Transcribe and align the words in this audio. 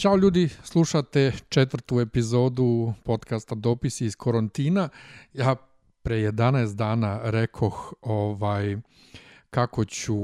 Ćao 0.00 0.16
ljudi, 0.16 0.48
slušate 0.64 1.32
četvrtu 1.48 2.00
epizodu 2.00 2.92
podcasta 3.04 3.54
Dopisi 3.54 4.04
iz 4.04 4.16
Korontina. 4.16 4.88
Ja 5.32 5.56
pre 6.02 6.16
11 6.16 6.74
dana 6.74 7.20
rekoh 7.24 7.92
ovaj, 8.02 8.76
kako 9.50 9.84
ću 9.84 10.14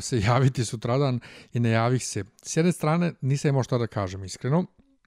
se 0.00 0.20
javiti 0.28 0.64
sutradan 0.64 1.20
i 1.52 1.60
ne 1.60 1.70
javih 1.70 2.06
se. 2.06 2.24
S 2.42 2.56
jedne 2.56 2.72
strane 2.72 3.12
nisam 3.20 3.48
imao 3.48 3.62
šta 3.62 3.78
da 3.78 3.86
kažem 3.86 4.24
iskreno, 4.24 4.64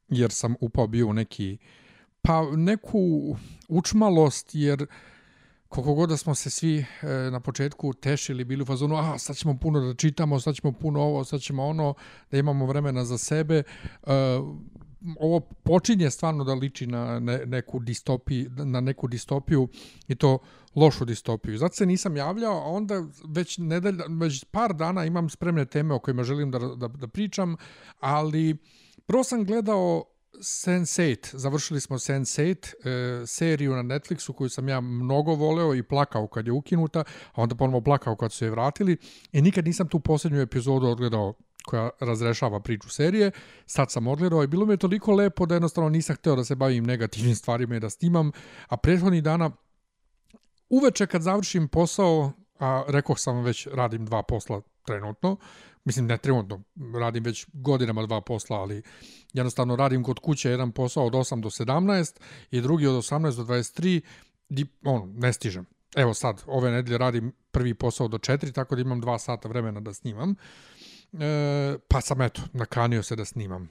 jer 0.10 0.31
sam 0.31 0.55
upao 0.60 0.87
bio 0.87 1.08
u 1.08 1.13
neki, 1.13 1.58
pa 2.21 2.51
neku 2.55 3.35
učmalost, 3.67 4.49
jer 4.53 4.85
koliko 5.74 5.94
god 5.94 6.10
da 6.10 6.17
smo 6.17 6.35
se 6.35 6.49
svi 6.49 6.78
e, 6.79 6.85
na 7.31 7.39
početku 7.39 7.94
tešili, 7.94 8.44
bili 8.44 8.62
u 8.63 8.65
fazonu, 8.65 8.96
a 8.96 9.17
sad 9.17 9.35
ćemo 9.35 9.58
puno 9.58 9.79
da 9.79 9.94
čitamo, 9.94 10.39
sad 10.39 10.56
ćemo 10.56 10.71
puno 10.71 11.01
ovo, 11.01 11.24
sad 11.24 11.42
ćemo 11.42 11.65
ono, 11.65 11.94
da 12.31 12.38
imamo 12.38 12.65
vremena 12.65 13.06
za 13.06 13.17
sebe, 13.17 13.57
e, 13.57 13.63
ovo 15.20 15.39
počinje 15.39 16.09
stvarno 16.09 16.43
da 16.43 16.53
liči 16.53 16.88
na 16.88 17.20
ne, 17.20 17.45
neku 17.45 17.79
distopiju, 17.79 18.49
na 18.49 18.81
neku 18.81 19.07
distopiju 19.07 19.67
i 20.07 20.15
to 20.15 20.38
lošu 20.75 21.05
distopiju. 21.05 21.57
Zato 21.57 21.76
se 21.76 21.85
nisam 21.85 22.17
javljao, 22.17 22.57
a 22.57 22.65
onda 22.65 23.03
već, 23.27 23.57
nedelj, 23.57 23.98
već 24.20 24.43
par 24.43 24.73
dana 24.73 25.05
imam 25.05 25.29
spremne 25.29 25.65
teme 25.65 25.93
o 25.93 25.99
kojima 25.99 26.23
želim 26.23 26.51
da, 26.51 26.59
da, 26.59 26.87
da 26.87 27.07
pričam, 27.07 27.55
ali 27.99 28.57
prvo 29.05 29.23
sam 29.23 29.45
gledao 29.45 30.03
Sense8, 30.39 31.35
završili 31.35 31.81
smo 31.81 31.97
Sense8, 31.97 32.73
e, 33.23 33.27
seriju 33.27 33.75
na 33.75 33.83
Netflixu 33.83 34.33
koju 34.33 34.49
sam 34.49 34.69
ja 34.69 34.81
mnogo 34.81 35.33
voleo 35.33 35.75
i 35.75 35.83
plakao 35.83 36.27
kad 36.27 36.47
je 36.47 36.53
ukinuta, 36.53 36.99
a 37.33 37.41
onda 37.41 37.55
ponovo 37.55 37.81
plakao 37.81 38.15
kad 38.15 38.33
su 38.33 38.45
je 38.45 38.51
vratili 38.51 38.97
i 39.31 39.41
nikad 39.41 39.65
nisam 39.65 39.87
tu 39.87 39.99
posljednju 39.99 40.41
epizodu 40.41 40.87
odgledao 40.87 41.33
koja 41.65 41.89
razrešava 41.99 42.59
priču 42.59 42.89
serije. 42.89 43.31
Sad 43.65 43.91
sam 43.91 44.07
odgledao 44.07 44.43
i 44.43 44.47
bilo 44.47 44.65
mi 44.65 44.73
je 44.73 44.77
toliko 44.77 45.11
lepo 45.11 45.45
da 45.45 45.55
jednostavno 45.55 45.89
nisam 45.89 46.15
hteo 46.15 46.35
da 46.35 46.43
se 46.43 46.55
bavim 46.55 46.84
negativnim 46.84 47.35
stvarima 47.35 47.75
i 47.75 47.79
da 47.79 47.89
snimam, 47.89 48.31
a 48.68 48.77
prethodnih 48.77 49.23
dana 49.23 49.51
uveče 50.70 51.07
kad 51.07 51.21
završim 51.21 51.68
posao, 51.68 52.31
a 52.59 52.84
rekao 52.87 53.15
sam 53.15 53.43
već 53.43 53.68
radim 53.68 54.05
dva 54.05 54.23
posla 54.23 54.62
trenutno, 54.85 55.37
mislim 55.85 56.05
ne 56.05 56.17
trenutno, 56.17 56.63
radim 56.99 57.23
već 57.23 57.45
godinama 57.53 58.05
dva 58.05 58.21
posla, 58.21 58.57
ali 58.57 58.84
jednostavno 59.34 59.76
radim 59.76 60.03
kod 60.03 60.20
kuće 60.20 60.49
jedan 60.49 60.71
posao 60.71 61.05
od 61.05 61.13
8 61.13 61.41
do 61.41 61.49
17 61.49 62.20
i 62.51 62.62
drugi 62.62 62.87
od 62.87 62.95
18 62.95 63.35
do 63.35 63.43
23, 63.43 64.02
di, 64.50 64.66
on, 64.84 65.14
ne 65.17 65.34
stižem. 65.34 65.66
Evo 65.95 66.14
sad, 66.14 66.44
ove 66.48 66.72
nedelje 66.72 66.98
radim 66.98 67.31
prvi 67.52 67.73
posao 67.73 68.08
do 68.08 68.17
4, 68.17 68.52
tako 68.53 68.75
da 68.75 68.81
imam 68.81 69.02
dva 69.02 69.20
sata 69.20 69.48
vremena 69.48 69.80
da 69.80 69.94
snimam. 69.94 70.36
E, 71.14 71.78
pa 71.88 72.02
sam, 72.02 72.22
eto, 72.22 72.42
nakanio 72.53 73.03
se 73.03 73.16
da 73.16 73.25
snimam. 73.25 73.70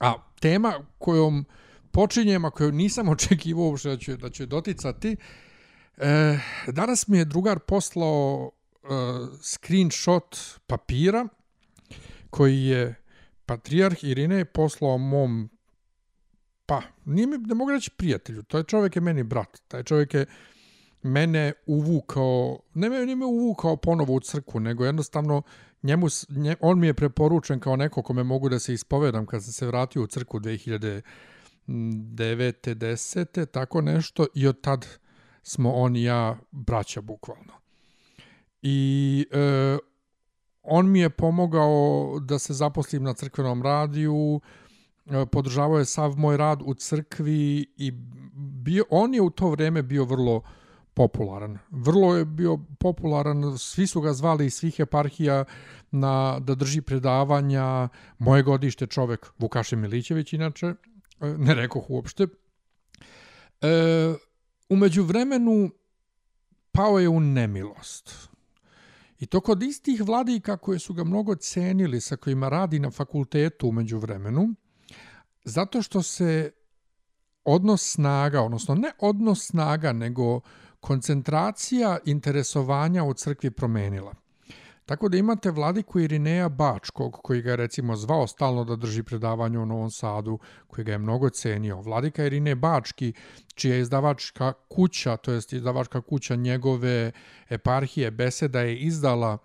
A 0.00 0.14
tema 0.40 0.74
kojom 0.98 1.44
počinjem, 1.90 2.44
a 2.44 2.50
koju 2.50 2.72
nisam 2.72 3.08
očekivao 3.14 3.64
uopšte 3.64 3.88
da 3.88 3.96
ću, 3.96 4.16
da 4.16 4.30
ću 4.30 4.46
doticati, 4.46 5.16
e, 5.96 6.38
danas 6.66 7.08
mi 7.08 7.18
je 7.18 7.24
drugar 7.24 7.58
poslao 7.58 8.50
screenshot 9.42 10.36
papira 10.66 11.28
koji 12.30 12.64
je 12.64 12.94
patrijarh 13.46 14.04
Irine 14.04 14.44
poslao 14.44 14.98
mom 14.98 15.50
pa, 16.66 16.82
nije 17.04 17.26
mi, 17.26 17.38
ne 17.38 17.54
mogu 17.54 17.70
reći 17.70 17.90
prijatelju, 17.90 18.42
to 18.42 18.58
je 18.58 18.64
čovjek 18.64 18.96
je 18.96 19.02
meni 19.02 19.22
brat, 19.22 19.62
taj 19.68 19.82
čovjek 19.82 20.14
je 20.14 20.26
mene 21.02 21.52
uvukao, 21.66 22.58
ne 22.74 22.90
me, 22.90 23.06
nije 23.06 23.16
me 23.16 23.26
uvukao 23.26 23.76
ponovo 23.76 24.14
u 24.14 24.20
crkvu, 24.20 24.60
nego 24.60 24.84
jednostavno 24.84 25.42
njemu, 25.82 26.06
nje, 26.28 26.56
on 26.60 26.78
mi 26.78 26.86
je 26.86 26.94
preporučen 26.94 27.60
kao 27.60 27.76
neko 27.76 28.02
kome 28.02 28.22
mogu 28.22 28.48
da 28.48 28.58
se 28.58 28.74
ispovedam 28.74 29.26
kad 29.26 29.44
sam 29.44 29.52
se 29.52 29.66
vratio 29.66 30.02
u 30.02 30.06
crkvu 30.06 30.40
2009. 30.40 31.02
10. 31.66 33.46
tako 33.46 33.80
nešto 33.80 34.26
i 34.34 34.46
od 34.46 34.60
tad 34.60 34.86
smo 35.42 35.72
on 35.72 35.96
i 35.96 36.02
ja 36.02 36.38
braća 36.50 37.00
bukvalno 37.00 37.61
i 38.62 39.26
e, 39.30 39.78
on 40.62 40.90
mi 40.90 41.00
je 41.00 41.10
pomogao 41.10 42.18
da 42.20 42.38
se 42.38 42.54
zaposlim 42.54 43.02
na 43.02 43.14
crkvenom 43.14 43.62
radiju, 43.62 44.40
e, 45.06 45.26
podržavao 45.26 45.78
je 45.78 45.84
sav 45.84 46.18
moj 46.18 46.36
rad 46.36 46.62
u 46.64 46.74
crkvi 46.74 47.66
i 47.76 47.92
bio, 48.34 48.84
on 48.90 49.14
je 49.14 49.22
u 49.22 49.30
to 49.30 49.50
vreme 49.50 49.82
bio 49.82 50.04
vrlo 50.04 50.42
popularan. 50.94 51.58
Vrlo 51.70 52.16
je 52.16 52.24
bio 52.24 52.58
popularan, 52.78 53.58
svi 53.58 53.86
su 53.86 54.00
ga 54.00 54.12
zvali 54.12 54.46
iz 54.46 54.54
svih 54.54 54.80
eparhija 54.80 55.44
na, 55.90 56.38
da 56.40 56.54
drži 56.54 56.80
predavanja. 56.80 57.88
Moje 58.18 58.42
godište 58.42 58.86
čovek, 58.86 59.32
Vukašin 59.38 59.80
Milićević 59.80 60.32
inače, 60.32 60.66
e, 60.66 60.74
ne 61.38 61.54
rekoh 61.54 61.90
uopšte. 61.90 62.26
E, 63.60 64.14
umeđu 64.68 65.02
vremenu 65.02 65.70
pao 66.72 66.98
je 66.98 67.08
u 67.08 67.20
nemilost 67.20 68.31
I 69.22 69.26
to 69.26 69.40
kod 69.40 69.62
istih 69.62 70.02
vladika 70.02 70.56
koje 70.56 70.78
su 70.78 70.94
ga 70.94 71.04
mnogo 71.04 71.34
cenili, 71.34 72.00
sa 72.00 72.16
kojima 72.16 72.48
radi 72.48 72.78
na 72.78 72.90
fakultetu 72.90 73.68
umeđu 73.68 73.98
vremenu, 73.98 74.54
zato 75.44 75.82
što 75.82 76.02
se 76.02 76.52
odnos 77.44 77.92
snaga, 77.92 78.42
odnosno 78.42 78.74
ne 78.74 78.90
odnos 78.98 79.46
snaga, 79.46 79.92
nego 79.92 80.40
koncentracija 80.80 81.98
interesovanja 82.04 83.04
u 83.04 83.14
crkvi 83.14 83.50
promenila. 83.50 84.14
Tako 84.86 85.08
da 85.08 85.16
imate 85.16 85.50
vladiku 85.50 86.00
Irineja 86.00 86.48
Bačkog, 86.48 87.18
koji 87.22 87.42
ga 87.42 87.50
je 87.50 87.56
recimo 87.56 87.96
zvao 87.96 88.26
stalno 88.26 88.64
da 88.64 88.76
drži 88.76 89.02
predavanje 89.02 89.58
u 89.58 89.66
Novom 89.66 89.90
Sadu, 89.90 90.38
koji 90.66 90.84
ga 90.84 90.92
je 90.92 90.98
mnogo 90.98 91.30
cenio. 91.30 91.80
Vladika 91.80 92.24
Irine 92.24 92.54
Bački, 92.54 93.12
čija 93.54 93.74
je 93.74 93.80
izdavačka 93.80 94.52
kuća, 94.68 95.16
to 95.16 95.32
jest 95.32 95.52
izdavačka 95.52 96.00
kuća 96.00 96.34
njegove 96.34 97.12
eparhije 97.48 98.10
Beseda 98.10 98.60
je 98.60 98.78
izdala 98.78 99.38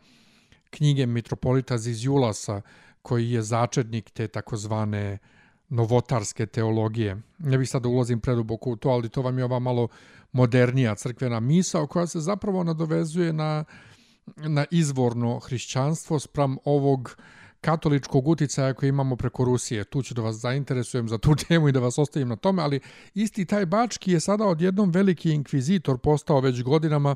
knjige 0.69 1.05
Mitropolita 1.05 1.77
Zizjulasa, 1.77 2.61
koji 3.01 3.31
je 3.31 3.41
začetnik 3.41 4.09
te 4.09 4.27
takozvane 4.27 5.17
novotarske 5.69 6.45
teologije. 6.45 7.21
Ne 7.39 7.57
bih 7.57 7.69
sad 7.69 7.81
da 7.81 7.89
ulazim 7.89 8.19
preduboko 8.19 8.69
u 8.69 8.75
to, 8.75 8.89
ali 8.89 9.09
to 9.09 9.21
vam 9.21 9.37
je 9.37 9.45
ova 9.45 9.59
malo 9.59 9.87
modernija 10.31 10.95
crkvena 10.95 11.39
misa 11.39 11.85
koja 11.85 12.07
se 12.07 12.19
zapravo 12.19 12.63
nadovezuje 12.63 13.33
na 13.33 13.63
na 14.35 14.65
izvorno 14.71 15.39
hrišćanstvo 15.39 16.19
spram 16.19 16.57
ovog 16.65 17.17
katoličkog 17.61 18.27
uticaja 18.27 18.73
koji 18.73 18.89
imamo 18.89 19.15
preko 19.15 19.43
Rusije. 19.43 19.83
Tu 19.83 20.01
ću 20.01 20.13
da 20.13 20.21
vas 20.21 20.35
zainteresujem 20.35 21.07
za 21.07 21.17
tu 21.17 21.35
temu 21.47 21.69
i 21.69 21.71
da 21.71 21.79
vas 21.79 21.97
ostavim 21.97 22.27
na 22.27 22.35
tome, 22.35 22.63
ali 22.63 22.79
isti 23.13 23.45
taj 23.45 23.65
Bački 23.65 24.11
je 24.11 24.19
sada 24.19 24.45
odjednom 24.45 24.91
veliki 24.91 25.31
inkvizitor 25.31 25.97
postao 25.97 26.39
već 26.39 26.63
godinama 26.63 27.15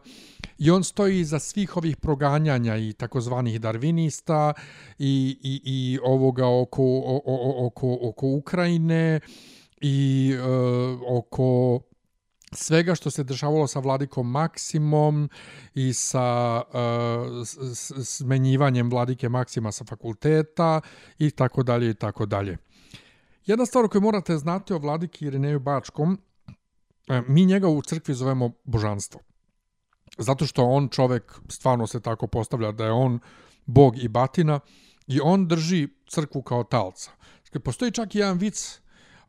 i 0.57 0.72
on 0.72 0.83
stoji 0.83 1.19
iza 1.19 1.39
svih 1.39 1.77
ovih 1.77 1.97
proganjanja 1.97 2.77
i 2.77 2.94
takozvanih 2.94 3.61
darvinista 3.61 4.53
i, 4.99 5.38
i, 5.43 5.61
i 5.66 5.99
ovoga 6.03 6.47
oko, 6.47 6.83
o, 6.83 7.22
o, 7.25 7.66
oko, 7.66 7.97
oko 8.01 8.28
Ukrajine 8.28 9.19
i 9.81 10.35
uh, 10.39 11.17
oko 11.17 11.79
svega 12.51 12.95
što 12.95 13.12
se 13.12 13.23
dešavalo 13.23 13.67
sa 13.67 13.79
vladikom 13.79 14.31
Maksimom 14.31 15.29
i 15.73 15.94
sa 15.94 16.62
uh, 16.67 17.47
smenjivanjem 18.03 18.89
vladike 18.89 19.29
Maksima 19.29 19.72
sa 19.72 19.85
fakulteta 19.85 20.81
i 21.17 21.31
tako 21.31 21.63
dalje 21.63 21.90
i 21.90 21.94
tako 21.94 22.25
dalje. 22.25 22.57
Jedna 23.45 23.66
stvar 23.66 23.88
koju 23.88 24.01
morate 24.01 24.38
znati 24.38 24.73
o 24.73 24.79
vladiki 24.79 25.25
Irineju 25.25 25.59
Bačkom, 25.59 26.11
uh, 26.11 27.28
mi 27.28 27.45
njega 27.45 27.67
u 27.67 27.81
crkvi 27.81 28.13
zovemo 28.13 28.51
božanstvo. 28.63 29.22
Zato 30.17 30.45
što 30.45 30.66
on 30.66 30.90
čovek 30.90 31.34
stvarno 31.50 31.88
se 31.88 32.00
tako 32.00 32.28
postavlja 32.28 32.72
da 32.72 32.85
je 32.85 32.91
on 32.91 33.19
bog 33.66 33.97
i 33.97 34.07
batina 34.07 34.59
i 35.07 35.19
on 35.23 35.47
drži 35.47 35.88
crkvu 36.09 36.41
kao 36.41 36.63
talca. 36.63 37.11
Postoji 37.63 37.91
čak 37.91 38.16
i 38.16 38.17
jedan 38.17 38.38
vic 38.38 38.81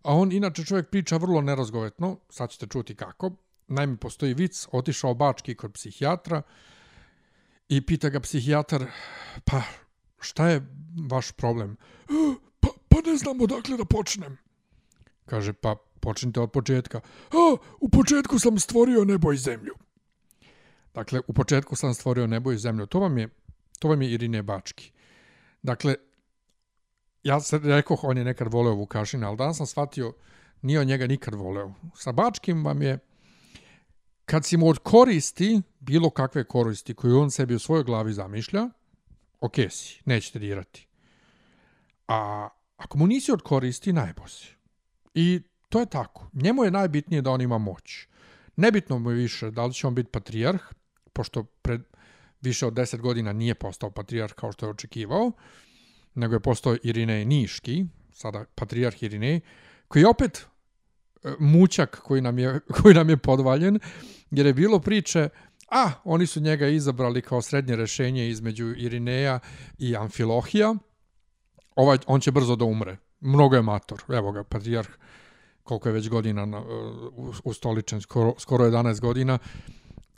A 0.02 0.14
on 0.14 0.32
inače 0.32 0.64
čovjek 0.64 0.90
priča 0.90 1.16
vrlo 1.16 1.40
nerazgovetno, 1.40 2.16
sad 2.30 2.50
ćete 2.50 2.66
čuti 2.66 2.94
kako. 2.94 3.30
Naime, 3.68 3.96
postoji 3.96 4.34
vic, 4.34 4.66
otišao 4.72 5.14
Bački 5.14 5.54
kod 5.54 5.72
psihijatra 5.72 6.42
i 7.68 7.80
pita 7.86 8.08
ga 8.08 8.20
psihijatar, 8.20 8.84
pa 9.44 9.62
šta 10.20 10.48
je 10.48 10.66
vaš 11.10 11.32
problem? 11.32 11.76
Pa, 12.60 12.68
pa 12.88 13.10
ne 13.10 13.16
znam 13.16 13.40
odakle 13.40 13.76
da 13.76 13.84
počnem. 13.84 14.38
Kaže, 15.26 15.52
pa 15.52 15.76
počnite 16.00 16.40
od 16.40 16.50
početka. 16.50 17.00
A, 17.30 17.56
u 17.80 17.88
početku 17.88 18.38
sam 18.38 18.58
stvorio 18.58 19.04
nebo 19.04 19.32
i 19.32 19.36
zemlju. 19.36 19.74
Dakle, 20.94 21.20
u 21.26 21.32
početku 21.32 21.76
sam 21.76 21.94
stvorio 21.94 22.26
nebo 22.26 22.52
i 22.52 22.58
zemlju. 22.58 22.86
To 22.86 23.00
vam 23.00 23.18
je, 23.18 23.28
to 23.78 23.88
vam 23.88 24.02
je 24.02 24.10
Irine 24.12 24.42
Bački. 24.42 24.92
Dakle, 25.62 25.94
ja 27.24 27.40
se 27.40 27.58
rekao, 27.58 27.96
on 28.02 28.18
je 28.18 28.24
nekad 28.24 28.52
voleo 28.52 28.74
Vukašina, 28.74 29.28
ali 29.28 29.36
danas 29.36 29.56
sam 29.56 29.66
shvatio, 29.66 30.12
nije 30.62 30.80
on 30.80 30.86
njega 30.86 31.06
nikad 31.06 31.34
voleo. 31.34 31.72
Sa 31.94 32.12
Bačkim 32.12 32.64
vam 32.64 32.82
je, 32.82 32.98
kad 34.24 34.44
si 34.44 34.56
mu 34.56 34.68
od 34.68 34.78
koristi, 34.78 35.62
bilo 35.80 36.10
kakve 36.10 36.44
koristi 36.44 36.94
koju 36.94 37.20
on 37.20 37.30
sebi 37.30 37.54
u 37.54 37.58
svojoj 37.58 37.84
glavi 37.84 38.12
zamišlja, 38.12 38.68
ok 39.40 39.54
si, 39.70 40.00
nećete 40.04 40.38
dirati. 40.38 40.86
A 42.08 42.48
Ako 42.82 42.98
mu 42.98 43.06
nisi 43.06 43.32
od 43.32 43.42
koristi, 43.42 43.92
najbosi. 43.92 44.54
I 45.14 45.40
to 45.68 45.80
je 45.80 45.86
tako. 45.86 46.28
Njemu 46.32 46.64
je 46.64 46.70
najbitnije 46.70 47.22
da 47.22 47.30
on 47.30 47.40
ima 47.40 47.58
moć. 47.58 48.06
Nebitno 48.56 48.98
mu 48.98 49.10
je 49.10 49.16
više 49.16 49.50
da 49.50 49.66
li 49.66 49.74
će 49.74 49.86
on 49.86 49.94
biti 49.94 50.10
patrijarh, 50.10 50.62
pošto 51.12 51.44
pred 51.44 51.80
više 52.40 52.66
od 52.66 52.74
deset 52.74 53.00
godina 53.00 53.32
nije 53.32 53.54
postao 53.54 53.90
patrijarh 53.90 54.34
kao 54.34 54.52
što 54.52 54.66
je 54.66 54.70
očekivao, 54.70 55.32
nego 56.14 56.34
je 56.34 56.40
postao 56.40 56.76
Irinej 56.82 57.24
Niški, 57.24 57.84
sada 58.12 58.44
patrijarh 58.54 59.02
Irinej, 59.02 59.40
koji 59.88 60.02
je 60.02 60.08
opet 60.08 60.46
e, 61.24 61.34
mućak 61.38 62.00
koji 62.00 62.20
nam 62.20 62.38
je, 62.38 62.60
koji 62.82 62.94
nam 62.94 63.10
je 63.10 63.16
podvaljen, 63.16 63.78
jer 64.30 64.46
je 64.46 64.54
bilo 64.54 64.78
priče, 64.78 65.28
a, 65.68 65.90
oni 66.04 66.26
su 66.26 66.40
njega 66.40 66.68
izabrali 66.68 67.22
kao 67.22 67.42
srednje 67.42 67.76
rešenje 67.76 68.28
između 68.28 68.74
Irineja 68.76 69.38
i 69.78 69.96
Amfilohija, 69.96 70.74
ovaj, 71.76 71.98
on 72.06 72.20
će 72.20 72.30
brzo 72.30 72.56
da 72.56 72.64
umre. 72.64 72.96
Mnogo 73.20 73.56
je 73.56 73.62
mator. 73.62 74.02
Evo 74.08 74.32
ga, 74.32 74.44
patrijarh, 74.44 74.88
koliko 75.62 75.88
je 75.88 75.92
već 75.92 76.08
godina 76.08 76.46
na, 76.46 76.62
ustoličen, 77.44 78.00
skoro, 78.00 78.34
skoro 78.38 78.64
11 78.64 79.00
godina, 79.00 79.38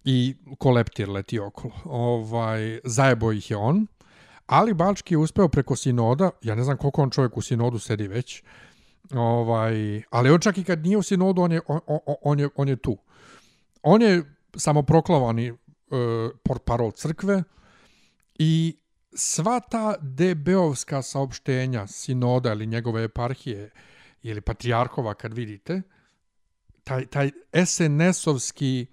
i 0.05 0.35
koleptir 0.59 1.09
leti 1.09 1.39
okolo. 1.39 1.75
Ovaj, 1.85 2.81
zajebo 2.85 3.33
ih 3.33 3.51
je 3.51 3.57
on, 3.57 3.87
ali 4.47 4.75
Bački 4.75 5.15
je 5.15 5.19
uspeo 5.19 5.49
preko 5.49 5.77
sinoda, 5.77 6.31
ja 6.43 6.55
ne 6.55 6.65
znam 6.65 6.77
koliko 6.77 7.03
on 7.03 7.11
čovjek 7.11 7.37
u 7.37 7.43
sinodu 7.43 7.79
sedi 7.79 8.09
već, 8.09 8.43
ovaj, 9.15 10.03
ali 10.11 10.31
on 10.31 10.41
čak 10.41 10.59
i 10.59 10.65
kad 10.65 10.83
nije 10.83 10.97
u 10.97 11.03
sinodu, 11.03 11.43
on 11.43 11.53
je, 11.53 11.61
on, 11.67 11.81
on, 11.87 11.99
on 12.23 12.41
je, 12.41 12.49
on 12.57 12.69
je 12.69 12.77
tu. 12.77 12.97
On 13.83 14.03
je 14.03 14.23
samoproklavani 14.57 15.51
uh, 15.51 15.59
parol 16.65 16.91
crkve 16.91 17.43
i 18.39 18.77
sva 19.15 19.61
ta 19.61 19.95
debeovska 20.01 21.03
saopštenja 21.03 21.87
sinoda 21.87 22.53
ili 22.53 22.67
njegove 22.67 23.05
eparhije 23.05 23.71
ili 24.23 24.41
patrijarhova 24.41 25.15
kad 25.15 25.33
vidite, 25.35 25.83
taj, 26.85 27.07
taj 27.07 27.31
SNS-ovski 27.53 28.87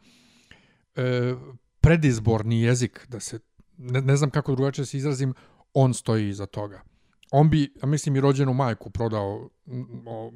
e, 0.95 1.35
predizborni 1.81 2.61
jezik, 2.61 3.07
da 3.09 3.19
se, 3.19 3.39
ne, 3.77 4.01
ne 4.01 4.15
znam 4.15 4.29
kako 4.29 4.55
drugačije 4.55 4.85
se 4.85 4.97
izrazim, 4.97 5.33
on 5.73 5.93
stoji 5.93 6.29
iza 6.29 6.45
toga. 6.45 6.81
On 7.31 7.49
bi, 7.49 7.73
ja 7.81 7.87
mislim, 7.87 8.15
i 8.15 8.21
rođenu 8.21 8.53
majku 8.53 8.89
prodao 8.89 9.49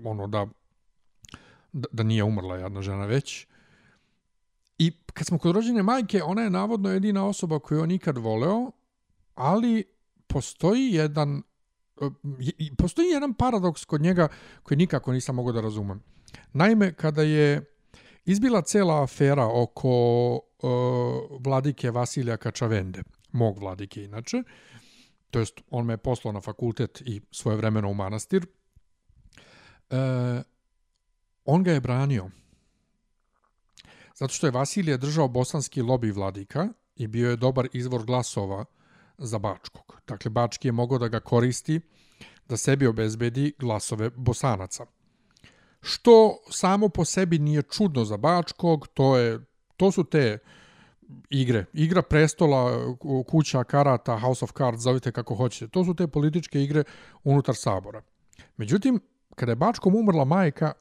ono 0.06 0.28
da, 0.28 0.48
da, 1.74 1.88
da 1.92 2.04
nije 2.04 2.24
umrla 2.24 2.58
jedna 2.58 2.82
žena 2.82 3.06
već. 3.06 3.48
I 4.78 4.92
kad 5.14 5.28
smo 5.28 5.38
kod 5.38 5.56
rođene 5.56 5.84
majke, 5.84 6.24
ona 6.24 6.42
je 6.42 6.50
navodno 6.50 6.90
jedina 6.90 7.26
osoba 7.26 7.60
koju 7.60 7.82
on 7.82 7.90
nikad 7.90 8.18
voleo, 8.18 8.72
ali 9.36 9.84
postoji 10.28 10.90
jedan 10.92 11.42
postoji 12.78 13.08
jedan 13.08 13.34
paradoks 13.34 13.86
kod 13.86 14.02
njega 14.02 14.28
koji 14.64 14.78
nikako 14.78 15.14
nisam 15.14 15.36
mogao 15.36 15.54
da 15.54 15.62
razumem. 15.62 16.04
Naime, 16.54 16.94
kada 16.94 17.22
je 17.22 17.74
izbila 18.26 18.62
cela 18.62 19.04
afera 19.04 19.48
oko 19.48 20.34
uh, 20.34 20.72
vladike 21.46 21.92
Vasilija 21.92 22.38
Kačavende, 22.38 23.04
mog 23.36 23.60
vladike 23.60 24.04
inače, 24.04 24.44
to 25.32 25.40
jest 25.40 25.62
on 25.70 25.86
me 25.86 25.94
je 25.94 25.98
poslao 25.98 26.32
na 26.32 26.42
fakultet 26.42 27.02
i 27.06 27.22
svoje 27.32 27.58
vremeno 27.58 27.90
u 27.90 27.94
manastir, 27.94 28.46
uh, 29.90 29.98
on 31.46 31.64
ga 31.64 31.72
je 31.72 31.82
branio. 31.82 32.30
Zato 34.16 34.34
što 34.34 34.48
je 34.48 34.52
Vasilije 34.52 34.98
držao 34.98 35.28
bosanski 35.28 35.82
lobi 35.82 36.12
vladika 36.12 36.68
i 36.96 37.08
bio 37.08 37.30
je 37.30 37.36
dobar 37.36 37.68
izvor 37.74 38.06
glasova 38.06 38.66
za 39.18 39.40
Bačkog. 39.40 40.02
Dakle, 40.08 40.32
Bački 40.32 40.68
je 40.68 40.72
mogao 40.72 40.98
da 40.98 41.08
ga 41.08 41.20
koristi 41.20 41.80
da 42.48 42.58
sebi 42.58 42.88
obezbedi 42.88 43.54
glasove 43.60 44.10
bosanaca. 44.10 44.86
Što 45.82 46.38
samo 46.50 46.90
po 46.90 47.06
sebi 47.06 47.40
nije 47.40 47.62
čudno 47.62 48.06
za 48.06 48.18
Bačkog, 48.18 48.88
to, 48.88 49.18
je, 49.18 49.46
to 49.78 49.92
su 49.92 50.04
te 50.04 50.40
igre. 51.30 51.66
Igra 51.74 52.02
prestola, 52.02 52.96
kuća 53.28 53.64
karata, 53.64 54.18
House 54.18 54.46
of 54.46 54.52
Cards, 54.58 54.82
zovite 54.82 55.12
kako 55.12 55.36
hoćete. 55.36 55.68
To 55.68 55.86
su 55.86 55.94
te 55.94 56.08
političke 56.08 56.64
igre 56.64 56.84
unutar 57.24 57.56
sabora. 57.56 58.02
Međutim, 58.58 59.00
kada 59.36 59.52
je 59.52 59.56
Bačkom 59.56 59.96
umrla 59.96 60.26
majka, 60.26 60.72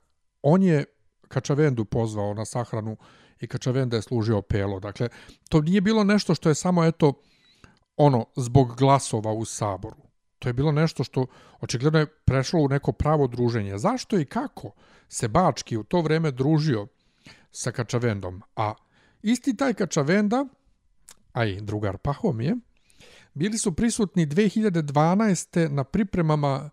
on 0.43 0.63
je 0.63 0.85
Kačavendu 1.29 1.85
pozvao 1.85 2.35
na 2.35 2.45
sahranu 2.45 2.97
i 3.41 3.47
Kačavenda 3.47 3.97
je 3.97 4.03
služio 4.03 4.43
pelo. 4.43 4.81
Dakle, 4.81 5.09
to 5.49 5.61
nije 5.61 5.81
bilo 5.81 6.05
nešto 6.05 6.35
što 6.35 6.49
je 6.49 6.55
samo, 6.55 6.85
eto, 6.85 7.13
ono, 7.97 8.27
zbog 8.37 8.77
glasova 8.77 9.33
u 9.33 9.45
saboru. 9.45 9.97
To 10.39 10.49
je 10.49 10.53
bilo 10.53 10.73
nešto 10.73 11.05
što 11.05 11.27
očigledno 11.61 11.99
je 11.99 12.07
prešlo 12.07 12.61
u 12.61 12.69
neko 12.69 12.93
pravo 12.93 13.27
druženje. 13.27 13.79
Zašto 13.79 14.19
i 14.19 14.25
kako 14.25 14.71
se 15.09 15.29
Bački 15.29 15.77
u 15.77 15.85
to 15.85 16.01
vreme 16.01 16.31
družio 16.31 16.87
sa 17.51 17.73
Kačavendom? 17.73 18.43
A 18.57 18.75
isti 19.25 19.57
taj 19.57 19.75
Kačavenda, 19.75 20.47
a 21.33 21.45
i 21.45 21.61
drugar 21.61 21.99
Pahomije, 21.99 22.57
bili 23.35 23.59
su 23.59 23.73
prisutni 23.73 24.27
2012. 24.27 25.69
na 25.69 25.85
pripremama 25.85 26.71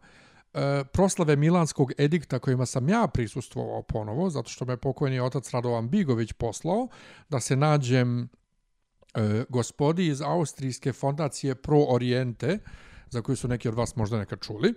e, 0.54 0.84
proslave 0.94 1.36
Milanskog 1.36 1.92
edikta 1.98 2.40
kojima 2.40 2.66
sam 2.66 2.90
ja 2.90 3.08
prisustvovao 3.14 3.82
ponovo, 3.82 4.30
zato 4.30 4.50
što 4.50 4.66
me 4.66 4.78
pokojni 4.78 5.20
otac 5.20 5.50
Radovan 5.52 5.90
Bigović 5.90 6.34
poslao 6.34 6.88
da 7.30 7.40
se 7.40 7.56
nađem 7.56 8.24
e, 8.24 9.44
gospodi 9.50 10.08
iz 10.08 10.22
Austrijske 10.22 10.94
fondacije 10.94 11.56
Pro 11.56 11.86
Oriente, 11.88 12.60
za 13.10 13.22
koju 13.22 13.36
su 13.36 13.48
neki 13.48 13.70
od 13.70 13.76
vas 13.76 13.96
možda 13.96 14.18
nekad 14.18 14.40
čuli, 14.40 14.74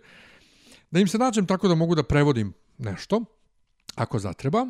da 0.90 1.00
im 1.00 1.08
se 1.08 1.18
nađem 1.18 1.46
tako 1.46 1.68
da 1.68 1.74
mogu 1.74 1.94
da 1.94 2.02
prevodim 2.02 2.52
nešto, 2.78 3.24
ako 3.94 4.18
zatreba. 4.18 4.66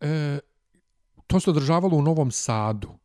E, 0.00 0.38
to 1.26 1.40
se 1.40 1.50
održavalo 1.50 1.96
u 1.96 2.02
Novom 2.02 2.30
Sadu 2.30 2.98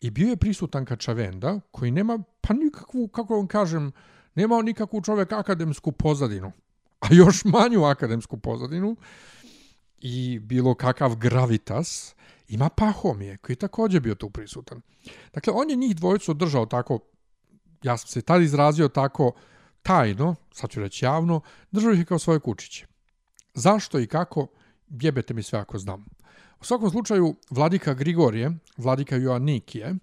i 0.00 0.10
bio 0.10 0.28
je 0.28 0.36
prisutan 0.36 0.84
Kačavenda, 0.84 1.60
koji 1.70 1.90
nema 1.90 2.18
pa 2.40 2.54
nikakvu, 2.54 3.08
kako 3.08 3.36
vam 3.36 3.46
kažem, 3.46 3.92
nema 4.34 4.62
nikakvu 4.62 5.02
čovek 5.02 5.32
akademsku 5.32 5.92
pozadinu, 5.92 6.52
a 7.00 7.06
još 7.10 7.44
manju 7.44 7.84
akademsku 7.84 8.36
pozadinu 8.36 8.96
i 9.98 10.38
bilo 10.38 10.74
kakav 10.74 11.16
gravitas, 11.16 12.14
ima 12.48 12.68
Pahomije, 12.68 13.36
koji 13.36 13.54
je 13.54 13.58
takođe 13.58 14.00
bio 14.00 14.14
tu 14.14 14.30
prisutan. 14.30 14.80
Dakle, 15.34 15.52
on 15.56 15.70
je 15.70 15.76
njih 15.76 15.96
dvojicu 15.96 16.34
držao 16.34 16.66
tako 16.66 16.98
ja 17.82 17.96
sam 17.96 18.08
se 18.08 18.22
tad 18.22 18.42
izrazio 18.42 18.88
tako 18.88 19.32
tajno, 19.82 20.34
sad 20.52 20.70
ću 20.70 20.80
reći 20.80 21.04
javno, 21.04 21.40
držao 21.70 21.92
ih 21.92 22.06
kao 22.06 22.18
svoje 22.18 22.40
kučiće. 22.40 22.86
Zašto 23.54 24.00
i 24.00 24.06
kako, 24.06 24.46
jebete 24.88 25.34
mi 25.34 25.42
sve 25.42 25.58
ako 25.58 25.78
znam. 25.78 26.04
U 26.60 26.64
svakom 26.64 26.90
slučaju, 26.90 27.34
vladika 27.50 27.94
Grigorije, 27.94 28.50
vladika 28.76 29.16
Joannikije 29.16 29.94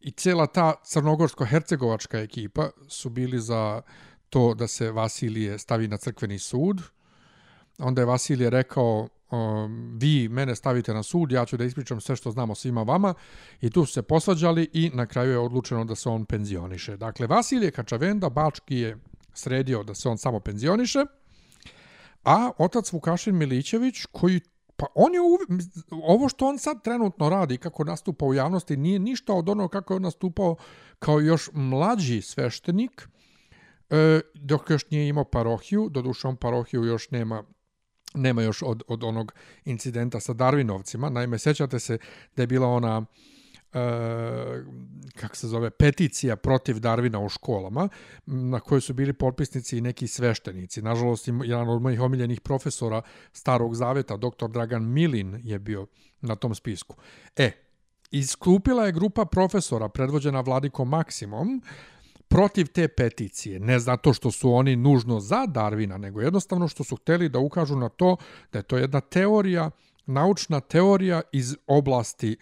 i 0.00 0.10
cela 0.10 0.46
ta 0.46 0.74
crnogorsko-hercegovačka 0.84 2.22
ekipa 2.22 2.70
su 2.88 3.10
bili 3.10 3.40
za 3.40 3.82
to 4.30 4.54
da 4.54 4.66
se 4.66 4.90
Vasilije 4.90 5.58
stavi 5.58 5.88
na 5.88 5.96
crkveni 5.96 6.38
sud. 6.38 6.82
Onda 7.78 8.02
je 8.02 8.06
Vasilije 8.06 8.50
rekao, 8.50 9.08
um, 9.30 9.98
vi 10.00 10.28
mene 10.28 10.56
stavite 10.56 10.94
na 10.94 11.02
sud, 11.02 11.32
ja 11.32 11.44
ću 11.44 11.56
da 11.56 11.64
ispričam 11.64 12.00
sve 12.00 12.16
što 12.16 12.30
znamo 12.30 12.54
svima 12.54 12.82
vama 12.82 13.14
i 13.60 13.70
tu 13.70 13.84
su 13.84 13.92
se 13.92 14.02
posvađali 14.02 14.70
i 14.72 14.90
na 14.94 15.06
kraju 15.06 15.30
je 15.30 15.38
odlučeno 15.38 15.84
da 15.84 15.94
se 15.94 16.08
on 16.08 16.24
penzioniše. 16.24 16.96
Dakle, 16.96 17.26
Vasilije 17.26 17.70
Kačavenda, 17.70 18.28
Bački 18.28 18.76
je 18.76 18.98
sredio 19.34 19.82
da 19.82 19.94
se 19.94 20.08
on 20.08 20.18
samo 20.18 20.40
penzioniše, 20.40 21.04
a 22.24 22.50
otac 22.58 22.92
Vukašin 22.92 23.36
Milićević, 23.36 24.06
koji 24.12 24.40
Pa 24.78 24.86
on 24.94 25.14
je 25.14 25.20
uvi... 25.20 25.62
ovo 26.02 26.28
što 26.28 26.46
on 26.46 26.58
sad 26.58 26.82
trenutno 26.84 27.28
radi, 27.28 27.58
kako 27.58 27.84
nastupa 27.84 28.24
u 28.24 28.34
javnosti, 28.34 28.76
nije 28.76 28.98
ništa 28.98 29.32
od 29.32 29.48
onoga 29.48 29.80
kako 29.80 29.92
je 29.92 29.96
on 29.96 30.02
nastupao 30.02 30.56
kao 30.98 31.20
još 31.20 31.50
mlađi 31.52 32.22
sveštenik, 32.22 33.08
e, 33.90 34.20
dok 34.34 34.70
još 34.70 34.90
nije 34.90 35.08
imao 35.08 35.24
parohiju, 35.24 35.88
doduše 35.88 36.28
on 36.28 36.36
parohiju 36.36 36.84
još 36.84 37.10
nema 37.10 37.44
nema 38.14 38.42
još 38.42 38.62
od, 38.62 38.82
od 38.88 39.04
onog 39.04 39.32
incidenta 39.64 40.20
sa 40.20 40.34
Darwinovcima. 40.34 41.10
Naime, 41.10 41.38
sećate 41.38 41.78
se 41.78 41.98
da 42.36 42.42
je 42.42 42.46
bila 42.46 42.68
ona 42.68 43.04
kako 45.16 45.36
se 45.36 45.48
zove, 45.48 45.70
peticija 45.70 46.36
protiv 46.36 46.76
Darwina 46.76 47.18
u 47.24 47.28
školama, 47.28 47.88
na 48.26 48.60
kojoj 48.60 48.80
su 48.80 48.94
bili 48.94 49.12
potpisnici 49.12 49.78
i 49.78 49.80
neki 49.80 50.06
sveštenici. 50.06 50.82
Nažalost, 50.82 51.28
jedan 51.44 51.68
od 51.68 51.82
mojih 51.82 52.00
omiljenih 52.00 52.40
profesora 52.40 53.02
Starog 53.32 53.74
Zaveta, 53.74 54.16
dr. 54.16 54.48
Dragan 54.48 54.84
Milin, 54.84 55.40
je 55.44 55.58
bio 55.58 55.86
na 56.20 56.36
tom 56.36 56.54
spisku. 56.54 56.96
E, 57.36 57.50
isklupila 58.10 58.86
je 58.86 58.92
grupa 58.92 59.24
profesora 59.24 59.88
predvođena 59.88 60.40
Vladikom 60.40 60.88
Maksimom, 60.88 61.62
protiv 62.28 62.66
te 62.66 62.88
peticije, 62.88 63.60
ne 63.60 63.78
zato 63.78 64.12
što 64.12 64.30
su 64.30 64.52
oni 64.52 64.76
nužno 64.76 65.20
za 65.20 65.46
Darvina, 65.46 65.98
nego 65.98 66.20
jednostavno 66.20 66.68
što 66.68 66.84
su 66.84 66.96
hteli 66.96 67.28
da 67.28 67.38
ukažu 67.38 67.76
na 67.76 67.88
to 67.88 68.16
da 68.52 68.58
je 68.58 68.62
to 68.62 68.78
jedna 68.78 69.00
teorija, 69.00 69.70
naučna 70.06 70.60
teorija 70.60 71.20
iz 71.32 71.56
oblasti 71.66 72.36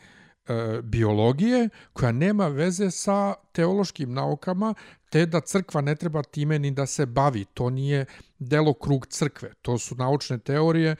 e, 0.48 0.82
biologije 0.82 1.68
koja 1.92 2.12
nema 2.12 2.48
veze 2.48 2.90
sa 2.90 3.34
teološkim 3.52 4.12
naukama 4.12 4.74
te 5.10 5.26
da 5.26 5.40
crkva 5.40 5.80
ne 5.80 5.96
treba 5.96 6.22
time 6.22 6.58
ni 6.58 6.70
da 6.70 6.86
se 6.86 7.06
bavi. 7.06 7.44
To 7.44 7.70
nije 7.70 8.06
delo 8.38 8.74
krug 8.74 9.06
crkve. 9.06 9.52
To 9.62 9.78
su 9.78 9.94
naučne 9.94 10.38
teorije 10.38 10.96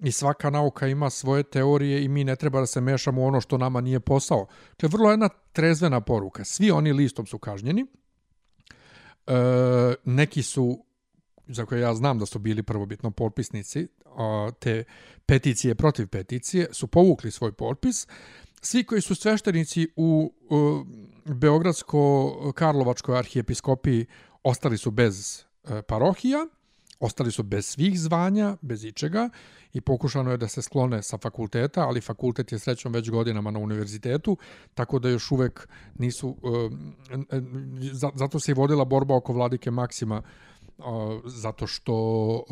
i 0.00 0.12
svaka 0.12 0.50
nauka 0.50 0.86
ima 0.86 1.10
svoje 1.10 1.42
teorije 1.42 2.04
i 2.04 2.08
mi 2.08 2.24
ne 2.24 2.36
treba 2.36 2.60
da 2.60 2.66
se 2.66 2.80
mešamo 2.80 3.22
u 3.22 3.26
ono 3.26 3.40
što 3.40 3.58
nama 3.58 3.80
nije 3.80 4.00
posao. 4.00 4.46
To 4.76 4.86
je 4.86 4.90
vrlo 4.90 5.10
jedna 5.10 5.28
trezvena 5.52 6.00
poruka. 6.00 6.44
Svi 6.44 6.70
oni 6.70 6.92
listom 6.92 7.26
su 7.26 7.38
kažnjeni. 7.38 7.86
E, 9.26 9.34
neki 10.04 10.42
su, 10.42 10.84
za 11.46 11.64
koje 11.64 11.80
ja 11.80 11.94
znam 11.94 12.18
da 12.18 12.26
su 12.26 12.38
bili 12.38 12.62
prvobitno 12.62 13.10
potpisnici 13.10 13.88
te 14.58 14.84
peticije 15.26 15.74
protiv 15.74 16.08
peticije, 16.08 16.68
su 16.72 16.86
povukli 16.86 17.30
svoj 17.30 17.52
potpis. 17.52 18.06
Svi 18.60 18.84
koji 18.84 19.00
su 19.00 19.14
sveštenici 19.14 19.88
u, 19.96 20.32
Beogradsko-Karlovačkoj 21.26 23.18
arhijepiskopiji 23.18 24.06
ostali 24.42 24.78
su 24.78 24.90
bez 24.90 25.44
e, 25.64 25.82
parohija, 25.82 26.46
ostali 27.00 27.32
su 27.32 27.42
bez 27.42 27.66
svih 27.66 28.00
zvanja, 28.00 28.56
bez 28.62 28.84
ičega 28.84 29.28
i 29.72 29.80
pokušano 29.80 30.30
je 30.30 30.36
da 30.36 30.48
se 30.48 30.62
sklone 30.62 31.02
sa 31.02 31.18
fakulteta, 31.18 31.80
ali 31.80 32.00
fakultet 32.00 32.52
je 32.52 32.58
srećom 32.58 32.92
već 32.92 33.10
godinama 33.10 33.50
na 33.50 33.58
univerzitetu, 33.58 34.36
tako 34.74 34.98
da 34.98 35.08
još 35.08 35.30
uvek 35.30 35.68
nisu, 35.98 36.36
e, 37.30 37.40
zato 38.14 38.40
se 38.40 38.52
i 38.52 38.54
vodila 38.54 38.84
borba 38.84 39.16
oko 39.16 39.32
vladike 39.32 39.70
Maksima, 39.70 40.22
zato 41.24 41.66
što 41.66 42.44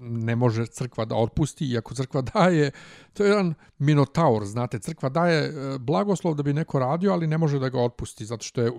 ne 0.00 0.36
može 0.36 0.66
crkva 0.66 1.04
da 1.04 1.16
otpusti, 1.16 1.66
iako 1.66 1.94
crkva 1.94 2.22
daje, 2.34 2.70
to 3.12 3.24
je 3.24 3.28
jedan 3.28 3.54
minotaur, 3.78 4.44
znate, 4.44 4.78
crkva 4.78 5.08
daje 5.08 5.44
e, 5.44 5.78
blagoslov 5.78 6.34
da 6.34 6.42
bi 6.42 6.52
neko 6.52 6.78
radio, 6.78 7.12
ali 7.12 7.26
ne 7.26 7.38
može 7.38 7.58
da 7.58 7.68
ga 7.68 7.80
otpusti, 7.80 8.24
zato 8.24 8.44
što 8.44 8.62
je 8.62 8.72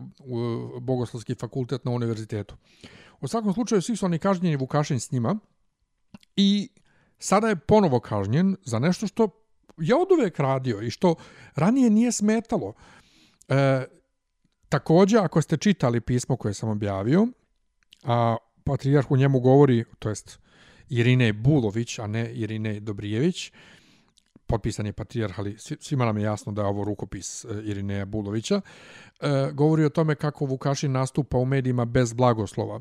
bogoslovski 0.82 1.36
fakultet 1.36 1.86
na 1.86 1.92
univerzitetu. 1.92 2.56
U 3.22 3.28
svakom 3.28 3.54
slučaju, 3.54 3.82
svi 3.82 3.96
su 3.96 4.06
oni 4.06 4.20
kažnjeni 4.20 4.56
Vukašin 4.56 5.00
s 5.00 5.12
njima 5.12 5.40
i 6.36 6.70
sada 7.20 7.48
je 7.48 7.56
ponovo 7.56 8.00
kažnjen 8.00 8.56
za 8.64 8.80
nešto 8.80 9.08
što 9.08 9.30
je 9.78 9.96
od 9.96 10.08
uvek 10.20 10.40
radio 10.40 10.82
i 10.82 10.90
što 10.90 11.16
ranije 11.56 11.90
nije 11.90 12.12
smetalo. 12.12 12.74
E, 13.50 13.86
također, 14.70 15.20
ako 15.20 15.42
ste 15.42 15.58
čitali 15.58 16.02
pismo 16.02 16.36
koje 16.36 16.54
sam 16.54 16.70
objavio, 16.70 17.28
a 18.04 18.38
patrijarh 18.68 19.12
u 19.12 19.18
njemu 19.18 19.40
govori, 19.40 19.84
to 20.00 20.10
jest 20.10 20.40
Irine 20.90 21.34
Bulović, 21.34 22.00
a 22.00 22.08
ne 22.08 22.34
Irine 22.34 22.80
Dobrijević, 22.80 23.52
potpisan 24.48 24.86
je 24.86 24.94
patrijarh, 24.94 25.40
ali 25.40 25.56
svima 25.58 26.06
nam 26.06 26.18
je 26.18 26.24
jasno 26.24 26.52
da 26.52 26.62
je 26.62 26.68
ovo 26.68 26.84
rukopis 26.84 27.46
e, 27.46 27.48
Irineja 27.64 28.06
Bulovića, 28.06 28.62
e, 28.62 29.52
govori 29.54 29.86
o 29.86 29.90
tome 29.90 30.16
kako 30.16 30.46
Vukašin 30.46 30.92
nastupa 30.92 31.38
u 31.38 31.46
medijima 31.46 31.86
bez 31.86 32.14
blagoslova. 32.14 32.80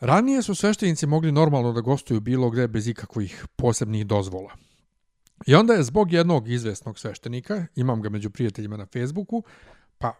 Ranije 0.00 0.42
su 0.42 0.54
sveštenici 0.54 1.06
mogli 1.06 1.32
normalno 1.32 1.72
da 1.72 1.80
gostuju 1.80 2.20
bilo 2.20 2.50
gde 2.50 2.68
bez 2.68 2.88
ikakvih 2.88 3.46
posebnih 3.56 4.06
dozvola. 4.06 4.56
I 5.46 5.54
onda 5.54 5.74
je 5.74 5.82
zbog 5.82 6.12
jednog 6.12 6.48
izvesnog 6.48 6.98
sveštenika, 6.98 7.66
imam 7.76 8.02
ga 8.02 8.08
među 8.08 8.30
prijateljima 8.30 8.76
na 8.76 8.86
Facebooku, 8.86 9.42
pa 9.98 10.14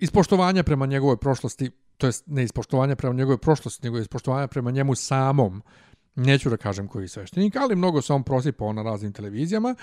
iz 0.00 0.10
poštovanja 0.10 0.62
prema 0.62 0.86
njegove 0.86 1.16
prošlosti, 1.16 1.70
to 1.98 2.06
jest 2.06 2.26
ne 2.26 2.42
iz 2.42 2.52
poštovanja 2.52 2.96
prema 2.96 3.14
njegove 3.14 3.38
prošlosti, 3.38 3.86
nego 3.86 3.98
iz 3.98 4.08
poštovanja 4.08 4.46
prema 4.46 4.70
njemu 4.70 4.94
samom, 4.94 5.62
neću 6.14 6.50
da 6.50 6.56
kažem 6.56 6.88
koji 6.88 7.08
sveštenik, 7.08 7.56
ali 7.56 7.76
mnogo 7.76 8.02
se 8.02 8.12
on 8.12 8.22
prosipao 8.22 8.72
na 8.72 8.82
raznim 8.82 9.12
televizijama, 9.12 9.74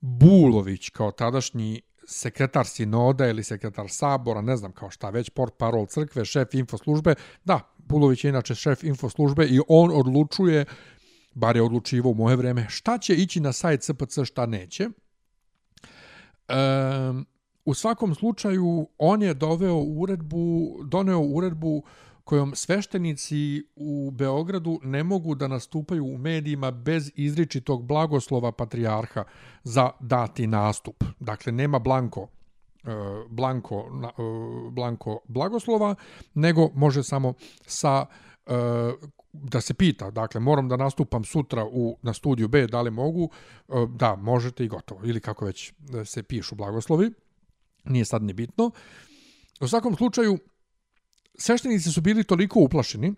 Bulović 0.00 0.90
kao 0.90 1.10
tadašnji 1.10 1.80
sekretar 2.06 2.66
sinoda 2.66 3.28
ili 3.28 3.44
sekretar 3.44 3.86
sabora, 3.88 4.40
ne 4.40 4.56
znam 4.56 4.72
kao 4.72 4.90
šta 4.90 5.10
već, 5.10 5.30
port 5.30 5.54
parol 5.58 5.86
crkve, 5.86 6.24
šef 6.24 6.54
infoslužbe, 6.54 7.14
da, 7.44 7.60
Bulović 7.78 8.24
je 8.24 8.28
inače 8.28 8.54
šef 8.54 8.84
infoslužbe 8.84 9.46
i 9.46 9.60
on 9.68 9.90
odlučuje, 9.94 10.64
bar 11.34 11.56
je 11.56 11.62
odlučivo 11.62 12.10
u 12.10 12.14
moje 12.14 12.36
vreme, 12.36 12.66
šta 12.68 12.98
će 12.98 13.14
ići 13.14 13.40
na 13.40 13.52
sajt 13.52 13.82
SPC, 13.82 14.18
šta 14.24 14.46
neće. 14.46 14.88
Um, 16.48 17.26
u 17.64 17.74
svakom 17.74 18.14
slučaju 18.14 18.88
on 18.98 19.22
je 19.22 19.34
doveo 19.34 19.76
uredbu, 19.76 20.76
doneo 20.84 21.20
uredbu 21.20 21.82
kojom 22.24 22.54
sveštenici 22.54 23.62
u 23.76 24.10
Beogradu 24.10 24.80
ne 24.82 25.04
mogu 25.04 25.34
da 25.34 25.48
nastupaju 25.48 26.04
u 26.04 26.18
medijima 26.18 26.70
bez 26.70 27.10
izričitog 27.14 27.84
blagoslova 27.84 28.52
patrijarha 28.52 29.24
za 29.62 29.90
dati 30.00 30.46
nastup. 30.46 31.04
Dakle, 31.20 31.52
nema 31.52 31.78
blanko 31.78 32.28
e, 32.84 32.90
blanko, 33.28 33.76
e, 34.04 34.70
blanko 34.70 35.20
blagoslova, 35.28 35.94
nego 36.34 36.70
može 36.74 37.02
samo 37.02 37.34
sa 37.66 38.06
e, 38.46 38.52
da 39.32 39.60
se 39.60 39.74
pita, 39.74 40.10
dakle, 40.10 40.40
moram 40.40 40.68
da 40.68 40.76
nastupam 40.76 41.24
sutra 41.24 41.64
u, 41.64 41.98
na 42.02 42.12
studiju 42.12 42.48
B, 42.48 42.66
da 42.66 42.82
li 42.82 42.90
mogu, 42.90 43.30
da, 43.88 44.16
možete 44.16 44.64
i 44.64 44.68
gotovo, 44.68 45.00
ili 45.04 45.20
kako 45.20 45.44
već 45.44 45.72
se 46.04 46.22
pišu 46.22 46.54
blagoslovi 46.54 47.10
nije 47.84 48.04
sad 48.04 48.22
ni 48.22 48.32
bitno. 48.32 48.70
U 49.60 49.68
svakom 49.68 49.96
slučaju, 49.96 50.38
sveštenici 51.38 51.92
su 51.92 52.00
bili 52.00 52.24
toliko 52.24 52.60
uplašeni 52.60 53.14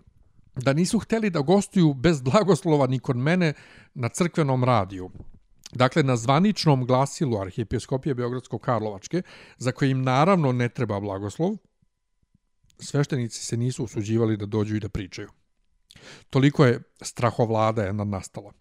da 0.54 0.72
nisu 0.72 0.98
hteli 0.98 1.30
da 1.30 1.40
gostuju 1.40 1.94
bez 1.94 2.20
blagoslova 2.22 2.86
ni 2.86 2.98
kod 2.98 3.16
mene 3.16 3.52
na 3.94 4.08
crkvenom 4.08 4.64
radiju. 4.64 5.10
Dakle, 5.72 6.02
na 6.02 6.16
zvaničnom 6.16 6.86
glasilu 6.86 7.38
Arhijepiskopije 7.38 8.14
Beogradsko-Karlovačke, 8.14 9.22
za 9.58 9.72
koje 9.72 9.90
im 9.90 10.02
naravno 10.02 10.52
ne 10.52 10.68
treba 10.68 11.00
blagoslov, 11.00 11.56
sveštenici 12.78 13.44
se 13.44 13.56
nisu 13.56 13.84
usuđivali 13.84 14.36
da 14.36 14.46
dođu 14.46 14.76
i 14.76 14.80
da 14.80 14.88
pričaju. 14.88 15.28
Toliko 16.30 16.64
je 16.64 16.82
strahovlada 17.02 17.82
je 17.82 17.92
nastala. 17.92 18.52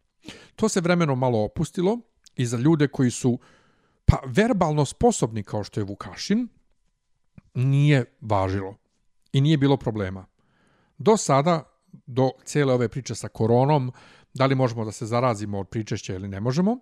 To 0.56 0.70
se 0.70 0.82
vremenom 0.82 1.20
malo 1.20 1.44
opustilo 1.44 2.00
i 2.36 2.46
za 2.46 2.58
ljude 2.58 2.88
koji 2.88 3.12
su 3.12 3.40
pa 4.06 4.22
verbalno 4.26 4.86
sposobni 4.86 5.44
kao 5.44 5.64
što 5.64 5.80
je 5.80 5.84
Vukašin, 5.84 6.48
nije 7.54 8.06
važilo 8.22 8.76
i 9.32 9.42
nije 9.42 9.58
bilo 9.58 9.78
problema. 9.78 10.26
Do 10.98 11.18
sada, 11.18 11.64
do 12.06 12.32
cijele 12.44 12.74
ove 12.74 12.90
priče 12.90 13.16
sa 13.16 13.28
koronom, 13.28 13.92
da 14.34 14.46
li 14.46 14.56
možemo 14.56 14.86
da 14.86 14.92
se 14.92 15.06
zarazimo 15.06 15.60
od 15.60 15.68
pričešća 15.68 16.14
ili 16.14 16.28
ne 16.28 16.40
možemo, 16.40 16.78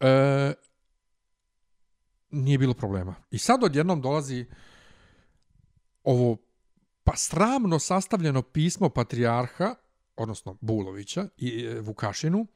e, 0.00 0.52
nije 2.30 2.58
bilo 2.58 2.74
problema. 2.74 3.14
I 3.30 3.38
sad 3.38 3.64
odjednom 3.64 4.00
dolazi 4.00 4.46
ovo 6.04 6.36
pa 7.04 7.16
sramno 7.16 7.78
sastavljeno 7.78 8.42
pismo 8.42 8.88
patrijarha, 8.88 9.74
odnosno 10.16 10.56
Bulovića 10.60 11.28
i 11.36 11.64
e, 11.64 11.80
Vukašinu, 11.80 12.46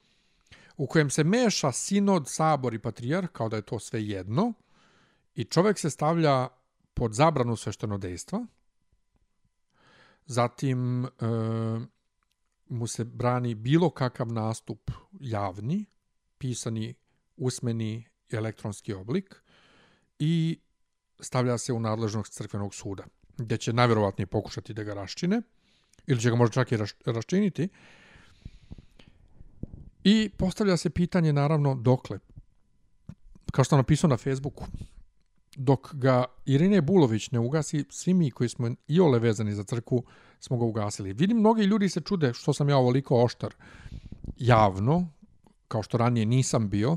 u 0.77 0.87
kojem 0.87 1.11
se 1.11 1.25
meša 1.25 1.73
sinod, 1.73 2.29
sabor 2.29 2.75
i 2.75 2.79
patrijarh, 2.79 3.29
kao 3.33 3.49
da 3.49 3.57
je 3.57 3.63
to 3.63 3.79
sve 3.79 4.07
jedno, 4.07 4.53
i 5.35 5.45
čovjek 5.45 5.79
se 5.79 5.91
stavlja 5.91 6.49
pod 6.95 7.13
zabranu 7.15 7.57
sveštenodejstva, 7.57 8.47
zatim 10.27 11.05
e, 11.05 11.09
mu 12.69 12.87
se 12.87 13.05
brani 13.05 13.55
bilo 13.55 13.91
kakav 13.91 14.33
nastup 14.33 14.91
javni, 15.21 15.87
pisani, 16.39 16.95
usmeni 17.37 18.09
elektronski 18.31 18.93
oblik 18.93 19.43
i 20.19 20.61
stavlja 21.21 21.59
se 21.59 21.73
u 21.73 21.81
nadležnost 21.81 22.33
crkvenog 22.33 22.75
suda, 22.75 23.05
gdje 23.39 23.59
će 23.59 23.73
najverovatnije 23.73 24.27
pokušati 24.27 24.75
da 24.75 24.83
ga 24.83 24.95
raščine, 24.95 25.43
ili 26.07 26.21
će 26.21 26.31
ga 26.31 26.37
možda 26.37 26.55
čak 26.55 26.73
i 26.73 26.77
raščiniti, 27.05 27.69
I 30.05 30.31
postavlja 30.37 30.77
se 30.77 30.91
pitanje, 30.91 31.33
naravno, 31.33 31.75
dokle. 31.75 32.19
Kao 33.53 33.65
što 33.65 33.77
napisao 33.77 34.09
na 34.09 34.17
Facebooku, 34.17 34.65
dok 35.57 35.95
ga 35.95 36.25
Irine 36.47 36.81
Bulović 36.81 37.31
ne 37.31 37.39
ugasi, 37.39 37.85
svi 37.91 38.15
mi 38.15 38.31
koji 38.31 38.49
smo 38.49 38.71
i 38.89 39.01
ole 39.01 39.19
vezani 39.19 39.55
za 39.55 39.65
crku, 39.65 40.05
smo 40.41 40.59
ga 40.59 40.65
ugasili. 40.65 41.13
Vidim, 41.13 41.37
mnogi 41.37 41.63
ljudi 41.63 41.89
se 41.89 42.01
čude 42.01 42.33
što 42.35 42.53
sam 42.53 42.69
ja 42.69 42.77
ovoliko 42.77 43.23
oštar 43.23 43.55
javno, 44.37 45.09
kao 45.69 45.83
što 45.83 45.99
ranije 45.99 46.27
nisam 46.27 46.69
bio. 46.71 46.97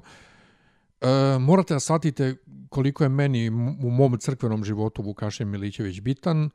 E, 1.02 1.40
morate 1.40 1.74
da 1.74 1.80
shvatite 1.80 2.36
koliko 2.70 3.04
je 3.04 3.10
meni 3.10 3.50
u 3.84 3.90
mom 3.90 4.18
crkvenom 4.20 4.64
životu 4.64 5.02
Vukašin 5.02 5.48
Milićević 5.48 6.02
bitan 6.02 6.50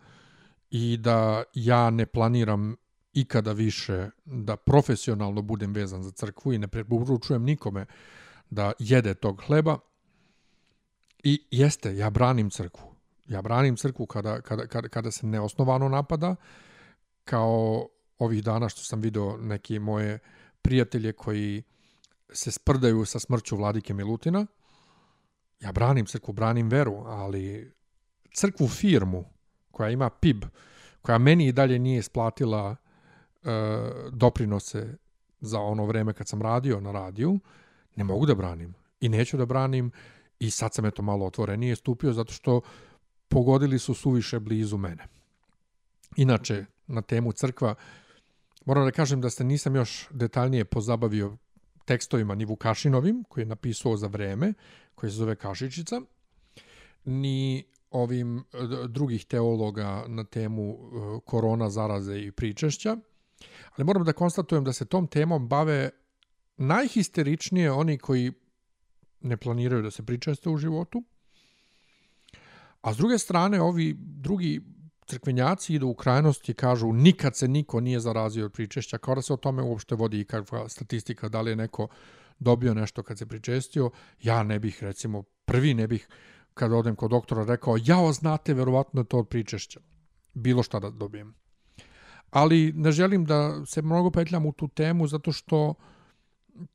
i 0.71 0.97
da 0.97 1.43
ja 1.55 1.91
ne 1.91 2.07
planiram 2.07 2.77
ikada 3.13 3.53
više 3.53 4.11
da 4.25 4.57
profesionalno 4.57 5.43
budem 5.43 5.73
vezan 5.73 6.03
za 6.03 6.11
crkvu 6.11 6.53
i 6.53 6.59
ne 6.59 6.69
preporučujem 6.69 7.43
nikome 7.43 7.87
da 8.51 8.73
jede 8.79 9.15
tog 9.15 9.43
hleba. 9.47 9.79
I 11.23 11.47
jeste, 11.51 11.97
ja 11.97 12.11
branim 12.11 12.51
crkvu. 12.51 12.95
Ja 13.27 13.43
branim 13.43 13.77
crkvu 13.77 14.07
kada, 14.07 14.41
kada, 14.41 14.67
kada, 14.67 14.89
kada 14.89 15.11
se 15.11 15.27
neosnovano 15.27 15.89
napada, 15.89 16.37
kao 17.25 17.89
ovih 18.19 18.45
dana 18.45 18.69
što 18.69 18.83
sam 18.83 19.01
video 19.01 19.37
neke 19.37 19.81
moje 19.81 20.19
prijatelje 20.63 21.13
koji 21.13 21.63
se 22.33 22.51
sprdaju 22.51 23.05
sa 23.05 23.19
smrću 23.19 23.57
vladike 23.57 23.95
Milutina. 23.95 24.47
Ja 25.61 25.73
branim 25.73 26.07
crkvu, 26.07 26.33
branim 26.33 26.69
veru, 26.69 27.03
ali 27.07 27.73
crkvu 28.35 28.69
firmu 28.69 29.25
koja 29.71 29.91
ima 29.91 30.11
PIB, 30.11 30.45
koja 31.03 31.19
meni 31.19 31.47
i 31.47 31.53
dalje 31.53 31.79
nije 31.79 31.99
isplatila 31.99 32.77
doprinose 34.13 34.97
za 35.41 35.61
ono 35.61 35.87
vreme 35.87 36.13
kad 36.13 36.29
sam 36.29 36.43
radio 36.43 36.81
na 36.81 36.93
radiju, 36.93 37.39
ne 37.97 38.05
mogu 38.05 38.27
da 38.27 38.35
branim. 38.35 38.75
I 39.01 39.09
neću 39.09 39.37
da 39.37 39.47
branim 39.47 39.91
i 40.39 40.51
sad 40.51 40.75
sam 40.75 40.87
eto 40.87 41.03
malo 41.03 41.27
otvorenije 41.27 41.77
stupio 41.77 42.13
zato 42.13 42.33
što 42.33 42.61
pogodili 43.29 43.79
su 43.79 43.95
suviše 43.95 44.41
blizu 44.41 44.77
mene. 44.77 45.07
Inače, 46.17 46.65
na 46.87 47.03
temu 47.03 47.33
crkva, 47.33 47.75
moram 48.65 48.85
da 48.85 48.91
kažem 48.91 49.21
da 49.21 49.31
se 49.31 49.45
nisam 49.45 49.77
još 49.77 50.09
detaljnije 50.11 50.65
pozabavio 50.65 51.37
tekstovima 51.85 52.35
ni 52.35 52.45
Vukašinovim, 52.45 53.25
koji 53.29 53.43
je 53.43 53.47
napisao 53.47 53.97
za 53.97 54.07
vreme, 54.07 54.53
koji 54.95 55.11
se 55.11 55.17
zove 55.17 55.37
Kašičica, 55.37 56.01
ni 57.05 57.65
ovim 57.91 58.39
e, 58.39 58.43
drugih 58.89 59.25
teologa 59.25 60.05
na 60.09 60.25
temu 60.25 60.73
e, 60.73 60.77
korona, 61.25 61.71
zaraze 61.71 62.19
i 62.19 62.33
pričešća. 62.33 62.97
Ali 63.77 63.85
moram 63.85 64.05
da 64.05 64.13
konstatujem 64.13 64.65
da 64.65 64.73
se 64.73 64.85
tom 64.85 65.07
temom 65.07 65.49
bave 65.49 65.91
najhisteričnije 66.57 67.73
oni 67.73 67.99
koji 67.99 68.33
ne 69.21 69.37
planiraju 69.37 69.83
da 69.83 69.91
se 69.91 70.07
pričeste 70.07 70.51
u 70.51 70.57
životu. 70.57 71.05
A 72.81 72.95
s 72.95 72.97
druge 72.97 73.19
strane, 73.19 73.61
ovi 73.61 73.97
drugi 73.99 74.61
crkvenjaci 75.07 75.75
idu 75.75 75.89
u 75.89 75.95
krajnost 75.95 76.49
i 76.49 76.55
kažu 76.55 76.93
nikad 76.93 77.37
se 77.37 77.49
niko 77.49 77.81
nije 77.81 78.01
zarazio 78.01 78.45
od 78.45 78.53
pričešća, 78.53 78.99
kao 78.99 79.15
da 79.15 79.23
se 79.23 79.33
o 79.33 79.37
tome 79.37 79.63
uopšte 79.63 79.95
vodi 79.95 80.21
i 80.21 80.25
kakva 80.25 80.69
statistika, 80.69 81.29
da 81.29 81.41
li 81.41 81.51
je 81.51 81.57
neko 81.57 81.89
dobio 82.39 82.75
nešto 82.75 83.03
kad 83.03 83.19
se 83.19 83.27
pričestio. 83.27 83.91
Ja 84.23 84.43
ne 84.43 84.59
bih, 84.59 84.83
recimo, 84.83 85.23
prvi 85.45 85.75
ne 85.75 85.87
bih, 85.87 86.09
kad 86.55 86.73
odem 86.73 86.97
kod 86.97 87.11
doktora, 87.11 87.45
rekao, 87.45 87.77
jao, 87.85 88.13
znate, 88.13 88.55
verovatno 88.55 89.05
to 89.05 89.19
od 89.19 89.29
pričešća. 89.29 89.81
Bilo 90.35 90.63
šta 90.63 90.81
da 90.81 90.91
dobijem. 90.91 91.35
Ali 92.31 92.73
ne 92.73 92.93
želim 92.93 93.25
da 93.25 93.67
se 93.67 93.83
mnogo 93.83 94.11
petljam 94.11 94.47
u 94.47 94.53
tu 94.53 94.69
temu, 94.69 95.07
zato 95.07 95.33
što 95.33 95.75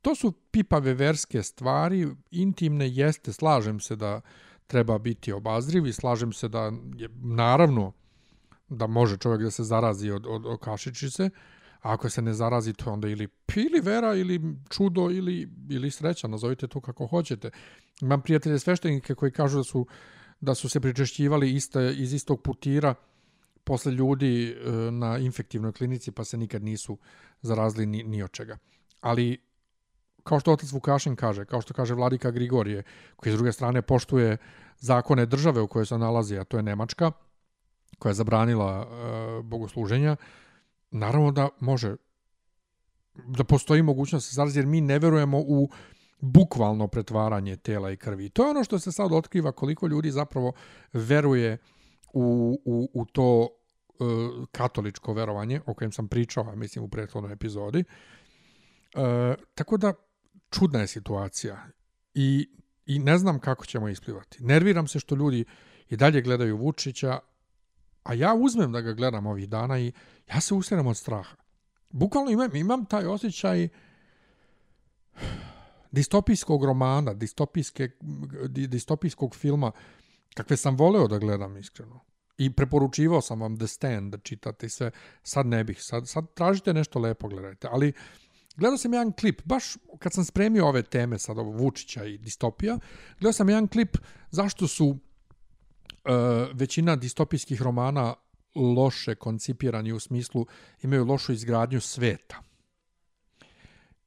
to 0.02 0.16
su 0.16 0.32
pipave 0.52 0.94
verske 0.94 1.44
stvari, 1.44 2.08
intimne 2.32 2.90
jeste, 2.90 3.34
slažem 3.34 3.80
se 3.80 3.96
da 3.96 4.22
treba 4.68 4.98
biti 4.98 5.34
obazriv 5.34 5.86
i 5.86 5.94
slažem 5.94 6.34
se 6.34 6.48
da 6.48 6.72
je 6.96 7.10
naravno 7.22 7.92
da 8.70 8.88
može 8.88 9.18
čovjek 9.18 9.42
da 9.42 9.52
se 9.52 9.64
zarazi 9.64 10.12
od, 10.12 10.26
od, 10.28 10.46
od 10.46 10.60
kašičice, 10.60 11.30
a 11.82 11.94
ako 11.94 12.10
se 12.10 12.22
ne 12.22 12.34
zarazi 12.34 12.74
to 12.74 12.92
onda 12.92 13.08
ili 13.08 13.28
ili 13.56 13.82
vera 13.82 14.16
ili 14.16 14.42
čudo 14.70 15.10
ili, 15.12 15.50
ili 15.70 15.92
sreća, 15.92 16.28
nazovite 16.28 16.68
to 16.68 16.82
kako 16.82 17.08
hoćete. 17.08 17.50
Imam 18.02 18.22
prijatelje 18.22 18.60
sveštenike 18.60 19.16
koji 19.16 19.32
kažu 19.32 19.58
da 19.58 19.64
su, 19.64 19.88
da 20.42 20.56
su 20.56 20.70
se 20.70 20.80
pričešćivali 20.80 21.54
iste, 21.54 21.94
iz 21.98 22.14
istog 22.14 22.42
putira 22.42 22.96
posle 23.66 23.92
ljudi 23.92 24.52
e, 24.52 24.72
na 24.92 25.18
infektivnoj 25.18 25.72
klinici 25.72 26.12
pa 26.12 26.24
se 26.24 26.38
nikad 26.38 26.64
nisu 26.64 26.98
zarazili 27.42 27.86
ni, 27.86 28.04
ni 28.04 28.24
od 28.24 28.32
čega. 28.32 28.58
Ali 29.02 29.38
kao 30.24 30.40
što 30.40 30.52
otac 30.52 30.72
Vukašin 30.72 31.16
kaže, 31.16 31.46
kao 31.46 31.62
što 31.62 31.74
kaže 31.74 31.94
vladika 31.94 32.32
Grigorije, 32.32 32.84
koji 33.16 33.34
s 33.34 33.36
druge 33.36 33.52
strane 33.52 33.82
poštuje 33.82 34.38
zakone 34.80 35.26
države 35.26 35.62
u 35.62 35.68
kojoj 35.68 35.86
se 35.86 35.98
nalazi, 35.98 36.38
a 36.38 36.44
to 36.44 36.58
je 36.58 36.64
Nemačka, 36.64 37.12
koja 38.00 38.10
je 38.10 38.14
zabranila 38.14 38.88
e, 38.88 39.44
bogosluženja, 39.44 40.16
naravno 40.92 41.32
da 41.32 41.50
može 41.60 41.96
da 43.16 43.44
postoji 43.44 43.82
mogućnost 43.82 44.32
da 44.32 44.36
zarazi, 44.36 44.60
jer 44.60 44.66
mi 44.66 44.82
ne 44.82 45.00
verujemo 45.00 45.38
u 45.40 45.70
bukvalno 46.20 46.88
pretvaranje 46.88 47.56
tela 47.56 47.92
i 47.92 47.98
krvi. 47.98 48.30
To 48.30 48.44
je 48.44 48.50
ono 48.50 48.64
što 48.64 48.80
se 48.80 48.92
sad 48.92 49.12
otkriva 49.12 49.52
koliko 49.52 49.88
ljudi 49.88 50.12
zapravo 50.12 50.54
veruje 50.94 51.58
u, 52.16 52.60
u, 52.66 52.90
u 52.94 53.06
to 53.06 53.48
e, 53.48 54.04
katoličko 54.52 55.14
verovanje 55.14 55.62
o 55.66 55.74
kojem 55.74 55.92
sam 55.92 56.08
pričao, 56.08 56.56
mislim, 56.56 56.86
u 56.86 56.90
prethodnoj 56.90 57.34
epizodi. 57.34 57.80
E, 57.80 59.36
tako 59.56 59.78
da, 59.78 59.94
čudna 60.50 60.80
je 60.80 60.88
situacija 60.88 61.68
i, 62.14 62.50
i 62.86 63.00
ne 63.00 63.18
znam 63.18 63.40
kako 63.40 63.66
ćemo 63.66 63.90
isplivati. 63.90 64.44
Nerviram 64.44 64.88
se 64.88 65.00
što 65.00 65.16
ljudi 65.16 65.46
i 65.90 65.98
dalje 65.98 66.22
gledaju 66.22 66.58
Vučića, 66.58 67.20
a 68.04 68.14
ja 68.14 68.34
uzmem 68.34 68.72
da 68.72 68.82
ga 68.82 68.94
gledam 68.94 69.26
ovih 69.26 69.50
dana 69.50 69.80
i 69.80 69.92
ja 70.30 70.42
se 70.42 70.54
usjeram 70.54 70.88
od 70.88 70.98
straha. 70.98 71.36
Bukvalno 71.90 72.32
imam, 72.32 72.56
imam 72.56 72.86
taj 72.86 73.06
osjećaj 73.06 73.70
distopijskog 75.92 76.66
romana, 76.66 77.14
distopijske, 77.14 77.90
distopijskog 78.50 79.36
filma, 79.36 79.72
kakve 80.34 80.58
sam 80.58 80.76
voleo 80.76 81.08
da 81.08 81.18
gledam 81.18 81.58
iskreno. 81.58 82.00
I 82.38 82.54
preporučivao 82.54 83.22
sam 83.22 83.42
vam 83.42 83.58
The 83.58 83.68
Stand 83.68 84.12
da 84.12 84.18
čitate 84.18 84.70
sve. 84.70 84.92
Sad 85.24 85.46
ne 85.46 85.64
bih. 85.64 85.84
Sad, 85.84 86.08
sad 86.08 86.34
tražite 86.34 86.74
nešto 86.74 87.00
lepo, 87.00 87.28
gledajte. 87.28 87.68
Ali 87.72 87.94
gledao 88.58 88.78
sam 88.78 88.94
jedan 88.94 89.12
klip, 89.12 89.42
baš 89.46 89.78
kad 90.00 90.14
sam 90.14 90.26
spremio 90.26 90.68
ove 90.68 90.84
teme, 90.84 91.20
sad 91.20 91.38
ovo 91.38 91.52
Vučića 91.52 92.06
i 92.06 92.18
distopija, 92.18 92.80
gledao 93.20 93.34
sam 93.34 93.50
jedan 93.50 93.68
klip 93.68 93.98
zašto 94.32 94.68
su 94.68 94.88
uh, 94.88 94.98
većina 96.54 96.96
distopijskih 96.96 97.62
romana 97.62 98.14
loše 98.56 99.16
koncipirani 99.16 99.92
u 99.92 100.00
smislu 100.00 100.46
imaju 100.82 101.06
lošu 101.06 101.34
izgradnju 101.34 101.82
sveta. 101.82 102.42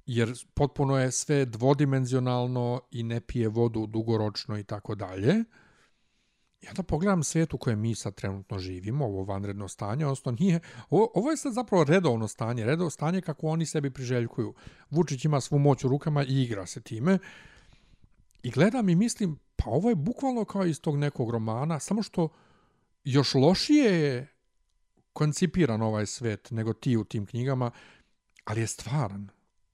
Jer 0.07 0.33
potpuno 0.55 0.99
je 0.99 1.13
sve 1.13 1.45
dvodimenzionalno 1.45 2.81
i 2.91 3.03
ne 3.03 3.21
pije 3.21 3.49
vodu 3.49 3.87
dugoročno 3.87 4.59
i 4.59 4.65
tako 4.65 4.95
dalje. 4.95 5.45
Ja 6.63 6.73
da 6.73 6.83
pogledam 6.83 7.23
svijet 7.23 7.55
u 7.55 7.59
kojem 7.59 7.81
mi 7.81 7.95
sad 7.95 8.15
trenutno 8.15 8.59
živimo, 8.59 9.05
ovo 9.05 9.25
vanredno 9.25 9.69
stanje, 9.69 10.07
odnosno 10.07 10.37
nije, 10.39 10.61
ovo, 10.91 11.11
ovo 11.15 11.31
je 11.31 11.37
sad 11.37 11.53
zapravo 11.53 11.85
redovno 11.85 12.29
stanje, 12.29 12.65
redovno 12.65 12.91
stanje 12.91 13.21
kako 13.21 13.47
oni 13.47 13.67
sebi 13.67 13.91
priželjkuju. 13.91 14.55
Vučić 14.91 15.25
ima 15.25 15.41
svu 15.41 15.59
moć 15.59 15.85
u 15.85 15.89
rukama 15.89 16.25
i 16.25 16.43
igra 16.43 16.67
se 16.67 16.81
time. 16.81 17.19
I 18.43 18.51
gledam 18.51 18.89
i 18.89 18.95
mislim, 18.95 19.39
pa 19.57 19.71
ovo 19.71 19.89
je 19.89 19.95
bukvalno 19.95 20.45
kao 20.45 20.67
iz 20.67 20.81
tog 20.81 20.99
nekog 20.99 21.31
romana, 21.31 21.79
samo 21.79 22.03
što 22.03 22.29
još 23.05 23.35
lošije 23.35 24.01
je 24.01 24.29
koncipiran 25.13 25.83
ovaj 25.83 26.07
svet 26.07 26.51
nego 26.51 26.73
ti 26.73 26.97
u 26.97 27.05
tim 27.05 27.27
knjigama, 27.27 27.71
ali 28.45 28.61
je 28.61 28.67
stvaran. 28.67 29.29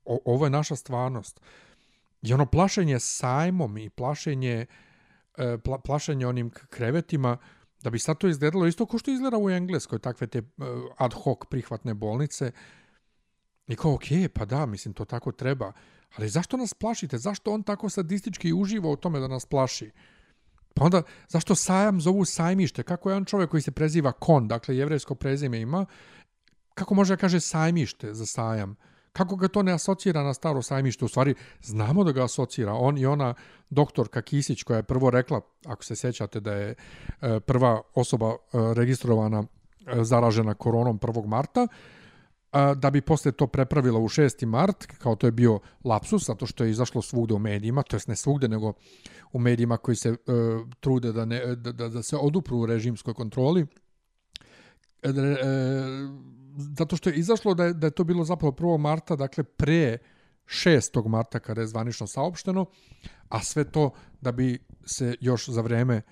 O, 0.05 0.19
ovo 0.25 0.47
je 0.47 0.51
naša 0.51 0.77
stvarnost. 0.77 1.41
I 2.23 2.35
ono 2.35 2.47
plašenje 2.47 3.01
sajmom 3.01 3.79
i 3.79 3.91
plašenje, 3.91 4.53
e, 4.53 4.67
pla, 5.65 5.79
plašenje 5.79 6.27
onim 6.27 6.51
krevetima, 6.51 7.37
da 7.83 7.91
bi 7.91 7.99
sad 7.99 8.19
to 8.19 8.29
izgledalo 8.29 8.67
isto 8.67 8.87
kao 8.87 8.99
što 8.99 9.11
izgleda 9.11 9.39
u 9.39 9.51
Engleskoj, 9.51 9.99
takve 9.99 10.27
te 10.27 10.39
e, 10.39 10.43
ad 10.99 11.15
hoc 11.15 11.39
prihvatne 11.51 11.95
bolnice. 11.95 12.53
I 13.67 13.77
kao, 13.77 13.95
ok, 13.95 14.05
pa 14.35 14.45
da, 14.45 14.67
mislim, 14.67 14.95
to 14.95 15.05
tako 15.05 15.33
treba. 15.33 15.73
Ali 16.17 16.29
zašto 16.29 16.57
nas 16.57 16.75
plašite? 16.75 17.19
Zašto 17.19 17.53
on 17.53 17.63
tako 17.63 17.89
sadistički 17.89 18.53
uživa 18.53 18.89
u 18.89 18.97
tome 18.97 19.21
da 19.21 19.29
nas 19.29 19.47
plaši? 19.47 19.91
Pa 20.75 20.85
onda, 20.85 21.03
zašto 21.29 21.55
sajam 21.55 22.01
zovu 22.01 22.25
sajmište? 22.25 22.83
Kako 22.83 23.11
je 23.11 23.17
on 23.17 23.25
čovjek 23.25 23.51
koji 23.51 23.63
se 23.63 23.71
preziva 23.71 24.13
kon, 24.13 24.49
dakle 24.49 24.77
jevrejsko 24.77 25.15
prezime 25.15 25.61
ima, 25.61 25.87
kako 26.75 26.95
može 26.95 27.13
da 27.17 27.21
kaže 27.21 27.41
sajmište 27.41 28.15
za 28.15 28.27
sajam? 28.27 28.77
Kako 29.15 29.37
ga 29.37 29.49
to 29.49 29.63
ne 29.63 29.73
asocira 29.73 30.23
na 30.23 30.35
staro 30.35 30.63
sajmište? 30.63 31.05
U 31.05 31.09
stvari, 31.09 31.35
znamo 31.63 32.05
da 32.05 32.13
ga 32.13 32.25
asocira. 32.25 32.73
On 32.73 32.99
i 32.99 33.07
ona 33.07 33.35
doktorka 33.71 34.23
Kisić 34.23 34.63
koja 34.63 34.77
je 34.77 34.83
prvo 34.83 35.11
rekla, 35.11 35.41
ako 35.67 35.85
se 35.85 35.97
sjećate 35.97 36.41
da 36.41 36.53
je 36.53 36.75
e, 37.21 37.41
prva 37.41 37.81
osoba 37.95 38.31
e, 38.31 38.37
registrovana 38.75 39.45
e, 39.87 40.05
zaražena 40.05 40.55
koronom 40.55 40.99
1. 40.99 41.27
marta, 41.27 41.67
da 42.77 42.91
bi 42.91 43.01
posle 43.01 43.33
to 43.33 43.47
prepravila 43.47 43.99
u 43.99 44.09
6. 44.09 44.47
mart, 44.47 44.87
kao 44.87 45.17
to 45.17 45.27
je 45.27 45.31
bio 45.31 45.59
lapsus, 45.85 46.27
zato 46.27 46.47
što 46.47 46.65
je 46.65 46.71
izašlo 46.71 47.03
svugde 47.03 47.35
u 47.35 47.39
medijima, 47.39 47.83
to 47.83 47.97
jest 47.97 48.09
ne 48.09 48.17
svugde, 48.17 48.49
nego 48.49 48.73
u 49.33 49.39
medijima 49.39 49.77
koji 49.77 49.97
se 49.97 50.11
uh, 50.11 50.17
trude 50.81 51.13
da, 51.13 51.25
ne, 51.25 51.57
da, 51.57 51.73
da, 51.73 51.89
da 51.89 52.03
se 52.03 52.17
odupru 52.17 52.67
režimskoj 52.67 53.15
kontroli. 53.15 53.67
E, 55.03 55.09
e, 55.09 55.13
zato 56.57 56.97
što 56.97 57.11
je 57.11 57.17
izašlo 57.17 57.55
da 57.55 57.65
je, 57.65 57.73
da 57.73 57.87
je 57.87 57.91
to 57.91 58.05
bilo 58.05 58.25
zapravo 58.25 58.53
1. 58.53 58.79
marta, 58.79 59.17
dakle 59.17 59.45
pre 59.45 59.99
6. 60.47 61.09
marta 61.09 61.39
kada 61.39 61.61
je 61.61 61.67
zvanično 61.67 62.07
saopšteno, 62.07 62.67
a 63.29 63.43
sve 63.43 63.65
to 63.65 63.91
da 64.21 64.33
bi 64.33 64.59
se 64.85 65.15
još 65.21 65.49
za 65.49 65.61
vreme 65.61 66.03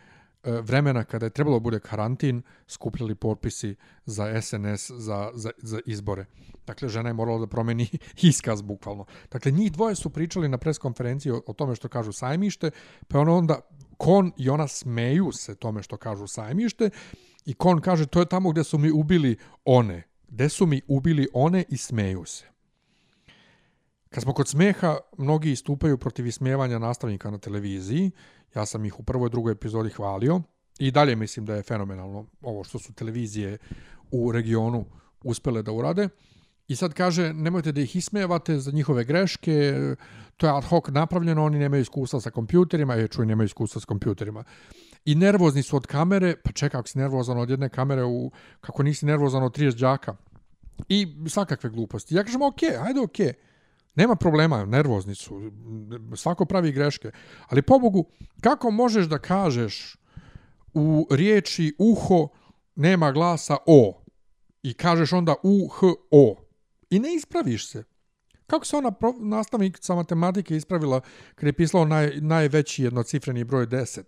E, 0.45 0.61
vremena 0.61 1.05
kada 1.05 1.27
je 1.27 1.31
trebalo 1.31 1.61
bude 1.61 1.81
karantin, 1.81 2.43
skupljali 2.69 3.15
potpisi 3.15 3.77
za 4.07 4.43
SNS 4.43 4.91
za, 4.91 5.31
za, 5.35 5.51
za 5.59 5.81
izbore. 5.87 6.25
Dakle, 6.67 6.89
žena 6.89 7.09
je 7.09 7.13
morala 7.13 7.39
da 7.39 7.47
promeni 7.47 7.89
iskaz, 8.31 8.63
bukvalno. 8.63 9.05
Dakle, 9.31 9.53
njih 9.53 9.73
dvoje 9.73 9.95
su 9.95 10.11
pričali 10.11 10.49
na 10.49 10.59
preskonferenciji 10.59 11.33
o, 11.33 11.43
o 11.47 11.53
tome 11.53 11.75
što 11.75 11.89
kažu 11.89 12.13
sajmište, 12.13 12.71
pa 13.09 13.19
ono 13.19 13.37
onda 13.37 13.61
Kon 13.97 14.33
i 14.37 14.49
ona 14.49 14.69
smeju 14.69 15.33
se 15.33 15.55
tome 15.55 15.83
što 15.83 15.97
kažu 15.97 16.27
sajmište 16.27 16.91
i 17.47 17.55
Kon 17.55 17.81
kaže, 17.81 18.07
to 18.07 18.21
je 18.21 18.27
tamo 18.27 18.51
gde 18.51 18.65
su 18.65 18.79
mi 18.79 18.91
ubili 18.91 19.37
one. 19.65 20.03
Gde 20.33 20.49
su 20.49 20.67
mi 20.67 20.81
ubili 20.89 21.29
one 21.33 21.65
i 21.69 21.77
smeju 21.77 22.25
se. 22.25 22.45
Kad 24.09 24.23
smo 24.23 24.33
kod 24.33 24.49
smeha, 24.49 24.97
mnogi 25.19 25.53
istupaju 25.53 25.99
protiv 25.99 26.27
ismijevanja 26.27 26.79
nastavnika 26.79 27.31
na 27.31 27.39
televiziji, 27.39 28.11
Ja 28.55 28.67
sam 28.67 28.85
ih 28.85 29.01
u 29.01 29.03
prvoj 29.03 29.31
drugoj 29.31 29.53
epizodi 29.53 29.91
hvalio. 29.91 30.43
I 30.79 30.91
dalje 30.91 31.17
mislim 31.17 31.47
da 31.47 31.55
je 31.55 31.63
fenomenalno 31.63 32.27
ovo 32.41 32.65
što 32.65 32.79
su 32.79 32.93
televizije 32.93 33.59
u 34.11 34.33
regionu 34.33 34.85
uspele 35.25 35.63
da 35.63 35.73
urade. 35.73 36.09
I 36.69 36.77
sad 36.77 36.95
kaže, 36.95 37.33
nemojte 37.33 37.73
da 37.73 37.81
ih 37.81 37.97
ismevate 37.97 38.59
za 38.59 38.71
njihove 38.71 39.05
greške, 39.05 39.75
to 40.37 40.47
je 40.47 40.53
ad 40.57 40.65
hoc 40.65 40.89
napravljeno, 40.89 41.45
oni 41.45 41.59
nemaju 41.59 41.83
iskustva 41.83 42.21
sa 42.21 42.31
kompjuterima, 42.31 42.95
je 42.95 43.09
čuj, 43.09 43.27
nemaju 43.27 43.47
iskustva 43.47 43.81
sa 43.81 43.87
kompjuterima. 43.87 44.45
I 45.05 45.15
nervozni 45.15 45.63
su 45.63 45.77
od 45.77 45.87
kamere, 45.87 46.37
pa 46.45 46.53
čekaj, 46.53 46.79
ako 46.79 46.89
si 46.89 46.99
nervozan 46.99 47.39
od 47.39 47.51
jedne 47.51 47.69
kamere, 47.69 48.05
u, 48.05 48.31
kako 48.61 48.83
nisi 48.83 49.07
nervozan 49.07 49.43
od 49.43 49.59
30 49.59 49.77
džaka. 49.77 50.17
I 50.89 51.17
svakakve 51.29 51.71
gluposti. 51.71 52.15
Ja 52.15 52.25
kažem, 52.25 52.43
ok, 52.43 52.63
ajde, 52.87 53.01
ok. 53.01 53.19
Nema 53.95 54.17
problema, 54.17 54.65
nervozni 54.65 55.15
su, 55.15 55.53
svako 56.17 56.45
pravi 56.45 56.73
greške. 56.73 57.11
Ali 57.49 57.63
pobogu, 57.63 58.05
kako 58.41 58.71
možeš 58.71 59.07
da 59.07 59.19
kažeš 59.19 59.97
u 60.75 61.07
riječi 61.11 61.75
uho 61.79 62.29
nema 62.75 63.13
glasa 63.13 63.57
o 63.67 64.03
i 64.63 64.75
kažeš 64.75 65.13
onda 65.13 65.35
u, 65.43 65.69
h, 65.69 65.87
o 66.11 66.37
i 66.91 66.99
ne 66.99 67.15
ispraviš 67.15 67.69
se? 67.69 67.85
Kako 68.47 68.65
se 68.65 68.77
ona 68.77 68.93
nastavnica 69.21 69.95
matematike 69.95 70.57
ispravila 70.57 71.01
kad 71.35 71.47
je 71.47 71.53
pisalo 71.53 71.85
naj, 71.85 72.13
najveći 72.21 72.85
jednocifreni 72.85 73.45
broj 73.45 73.67
10? 73.67 74.03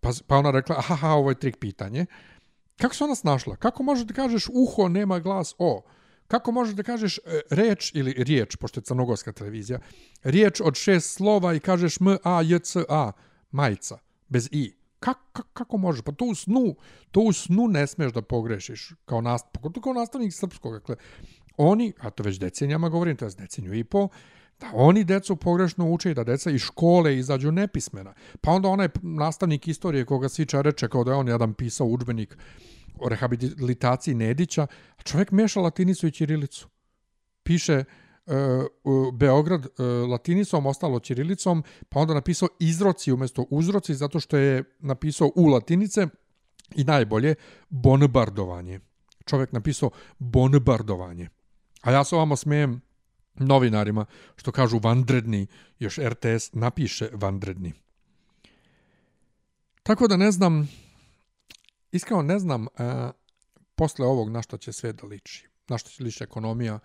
Pa, 0.00 0.10
pa 0.26 0.36
ona 0.36 0.50
rekla, 0.50 0.76
aha, 0.78 1.08
ovo 1.08 1.30
je 1.30 1.40
trik 1.40 1.56
pitanje. 1.56 2.06
Kako 2.80 2.94
se 2.94 3.04
ona 3.04 3.14
snašla? 3.14 3.56
Kako 3.56 3.82
možeš 3.82 4.06
da 4.06 4.14
kažeš 4.14 4.48
uho 4.52 4.88
nema 4.88 5.18
glas 5.18 5.54
o? 5.58 5.82
Kako 6.26 6.52
možeš 6.52 6.74
da 6.74 6.82
kažeš 6.82 7.18
e, 7.18 7.40
reč 7.50 7.92
ili 7.94 8.12
riječ, 8.12 8.56
pošto 8.56 8.80
je 8.80 8.84
crnogorska 8.84 9.32
televizija, 9.32 9.78
riječ 10.22 10.60
od 10.60 10.74
šest 10.74 11.14
slova 11.14 11.54
i 11.54 11.60
kažeš 11.60 12.00
m, 12.00 12.16
a, 12.24 12.42
j, 12.42 12.58
c, 12.58 12.84
a, 12.88 13.12
majica, 13.50 13.98
bez 14.28 14.48
i? 14.52 14.74
Kako, 15.00 15.42
kako 15.52 15.76
možeš? 15.76 16.02
Pa 16.02 16.12
to 16.12 16.24
u 16.24 16.34
snu, 16.34 16.74
to 17.10 17.20
u 17.20 17.32
snu 17.32 17.68
ne 17.68 17.86
smeš 17.86 18.12
da 18.12 18.22
pogrešiš 18.22 18.92
kao, 19.04 19.20
nast, 19.20 19.46
kao 19.82 19.92
nastavnik 19.92 20.34
srpskog. 20.34 20.72
Dakle, 20.72 20.96
oni, 21.56 21.92
a 22.00 22.10
to 22.10 22.22
već 22.22 22.38
decenijama 22.38 22.88
govorim, 22.88 23.16
to 23.16 23.24
je 23.24 23.30
deceniju 23.38 23.74
i 23.74 23.84
po, 23.84 24.08
da 24.60 24.70
oni 24.72 25.04
decu 25.04 25.36
pogrešno 25.36 25.90
uče 25.90 26.10
i 26.10 26.14
da 26.14 26.24
deca 26.24 26.50
iz 26.50 26.60
škole 26.60 27.16
izađu 27.16 27.52
nepismena. 27.52 28.14
Pa 28.40 28.50
onda 28.50 28.68
onaj 28.68 28.88
nastavnik 29.02 29.68
istorije 29.68 30.04
koga 30.04 30.28
svi 30.28 30.46
čareče 30.46 30.88
kao 30.88 31.04
da 31.04 31.10
je 31.10 31.16
on 31.16 31.28
jedan 31.28 31.54
pisao 31.54 31.86
učbenik 31.86 32.36
o 32.98 33.08
rehabilitaciji 33.08 34.14
Nedića, 34.14 34.66
a 34.98 35.02
čovjek 35.02 35.30
meša 35.30 35.60
latinicu 35.60 36.06
i 36.06 36.10
ćirilicu. 36.10 36.68
Piše 37.42 37.84
uh, 38.26 39.14
Beograd 39.14 39.66
uh, 39.66 40.10
latinicom, 40.10 40.66
ostalo 40.66 41.00
ćirilicom, 41.00 41.64
pa 41.88 42.00
onda 42.00 42.14
napisao 42.14 42.48
izroci 42.58 43.12
umjesto 43.12 43.46
uzroci, 43.50 43.94
zato 43.94 44.20
što 44.20 44.36
je 44.36 44.64
napisao 44.78 45.30
u 45.36 45.46
latinice 45.46 46.06
i 46.74 46.84
najbolje 46.84 47.34
bonbardovanje. 47.68 48.80
Čovjek 49.24 49.52
napisao 49.52 49.90
bonbardovanje. 50.18 51.28
A 51.80 51.92
ja 51.92 52.04
se 52.04 52.14
ovamo 52.14 52.36
smijem 52.36 52.80
novinarima 53.34 54.06
što 54.36 54.52
kažu 54.52 54.78
vandredni, 54.78 55.46
još 55.78 55.98
RTS 55.98 56.52
napiše 56.52 57.08
vandredni. 57.12 57.72
Tako 59.82 60.08
da 60.08 60.16
ne 60.16 60.30
znam, 60.30 60.68
iskreno 61.92 62.22
ne 62.22 62.38
znam 62.38 62.62
uh, 62.62 62.70
posle 63.74 64.06
ovog 64.06 64.30
na 64.30 64.42
što 64.42 64.56
će 64.56 64.72
sve 64.72 64.92
da 64.92 65.06
liči. 65.06 65.48
Na 65.68 65.78
što 65.78 65.90
će 65.90 66.04
liči 66.04 66.24
ekonomija, 66.24 66.78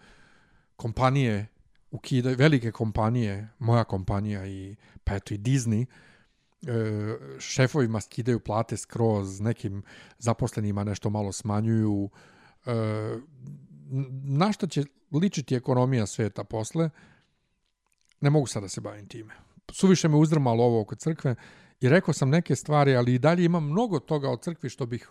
kompanije, 0.75 1.47
ukidaju, 1.91 2.35
velike 2.37 2.71
kompanije, 2.71 3.49
moja 3.59 3.83
kompanija 3.83 4.47
i 4.47 4.75
pa 5.03 5.15
eto 5.15 5.33
i 5.33 5.37
Disney, 5.37 5.85
uh, 5.85 7.39
šefovima 7.39 8.01
skidaju 8.01 8.39
plate 8.39 8.77
skroz, 8.77 9.39
nekim 9.39 9.83
zaposlenima 10.17 10.83
nešto 10.83 11.09
malo 11.09 11.31
smanjuju, 11.31 11.91
uh, 11.93 12.71
na 14.23 14.51
što 14.51 14.67
će 14.67 14.83
ličiti 15.11 15.55
ekonomija 15.55 16.05
sveta 16.05 16.43
posle, 16.43 16.89
ne 18.21 18.29
mogu 18.29 18.47
sad 18.47 18.63
da 18.63 18.69
se 18.69 18.81
bavim 18.81 19.07
time. 19.07 19.33
Suviše 19.71 20.07
me 20.07 20.15
uzdrmalo 20.15 20.63
ovo 20.63 20.81
oko 20.81 20.95
crkve 20.95 21.35
i 21.81 21.89
rekao 21.89 22.13
sam 22.13 22.29
neke 22.29 22.55
stvari, 22.55 22.95
ali 22.95 23.13
i 23.13 23.19
dalje 23.19 23.45
imam 23.45 23.69
mnogo 23.69 23.99
toga 23.99 24.29
o 24.29 24.37
crkvi 24.37 24.69
što 24.69 24.85
bih 24.85 25.09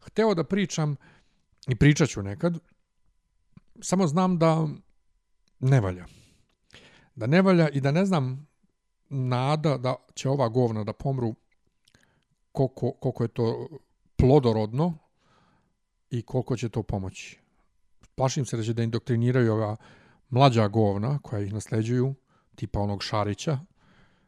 hteo 0.00 0.34
da 0.34 0.44
pričam 0.44 0.96
i 1.68 1.76
pričat 1.76 2.08
ću 2.08 2.22
nekad. 2.22 2.58
Samo 3.80 4.06
znam 4.06 4.38
da 4.38 4.68
ne 5.60 5.80
valja. 5.80 6.06
Da 7.14 7.26
ne 7.26 7.42
valja 7.42 7.68
i 7.68 7.80
da 7.80 7.90
ne 7.90 8.04
znam 8.06 8.46
nada 9.08 9.78
da 9.78 9.94
će 10.14 10.28
ova 10.28 10.48
govna 10.48 10.84
da 10.84 10.92
pomru 10.92 11.34
koliko, 12.52 12.92
koliko 12.92 13.24
je 13.24 13.28
to 13.28 13.68
plodorodno 14.16 14.98
i 16.10 16.22
koliko 16.22 16.56
će 16.56 16.68
to 16.68 16.82
pomoći 16.82 17.41
plašim 18.22 18.44
se 18.44 18.56
da 18.56 18.62
će 18.62 18.72
da 18.72 18.82
indoktriniraju 18.82 19.52
ova 19.52 19.76
mlađa 20.30 20.68
govna 20.68 21.18
koja 21.22 21.40
ih 21.42 21.52
nasleđuju, 21.52 22.14
tipa 22.54 22.80
onog 22.80 23.02
Šarića, 23.02 23.58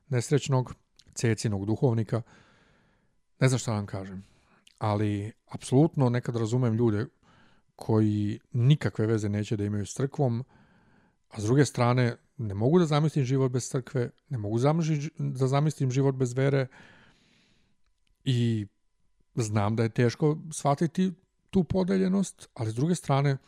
nesrećnog, 0.09 0.75
cecinog 1.15 1.67
duhovnika. 1.67 2.23
Ne 3.41 3.49
znam 3.49 3.59
šta 3.59 3.73
vam 3.73 3.87
kažem, 3.87 4.25
ali 4.79 5.33
apsolutno 5.47 6.11
nekad 6.11 6.37
razumem 6.37 6.75
ljude 6.75 7.07
koji 7.77 8.41
nikakve 8.53 9.07
veze 9.07 9.29
neće 9.29 9.57
da 9.57 9.65
imaju 9.65 9.87
s 9.87 9.95
crkvom, 9.95 10.45
a 11.31 11.41
s 11.41 11.45
druge 11.45 11.65
strane 11.65 12.17
ne 12.37 12.55
mogu 12.55 12.79
da 12.79 12.87
zamislim 12.87 13.25
život 13.25 13.53
bez 13.53 13.69
crkve, 13.69 14.11
ne 14.29 14.39
mogu 14.39 14.59
da 15.19 15.47
zamislim 15.47 15.91
život 15.91 16.15
bez 16.15 16.33
vere 16.33 16.67
i 18.25 18.67
znam 19.35 19.77
da 19.77 19.83
je 19.83 19.89
teško 19.89 20.39
shvatiti 20.53 21.13
tu 21.51 21.65
podeljenost, 21.65 22.49
ali 22.55 22.71
s 22.71 22.75
druge 22.75 22.95
strane 22.95 23.39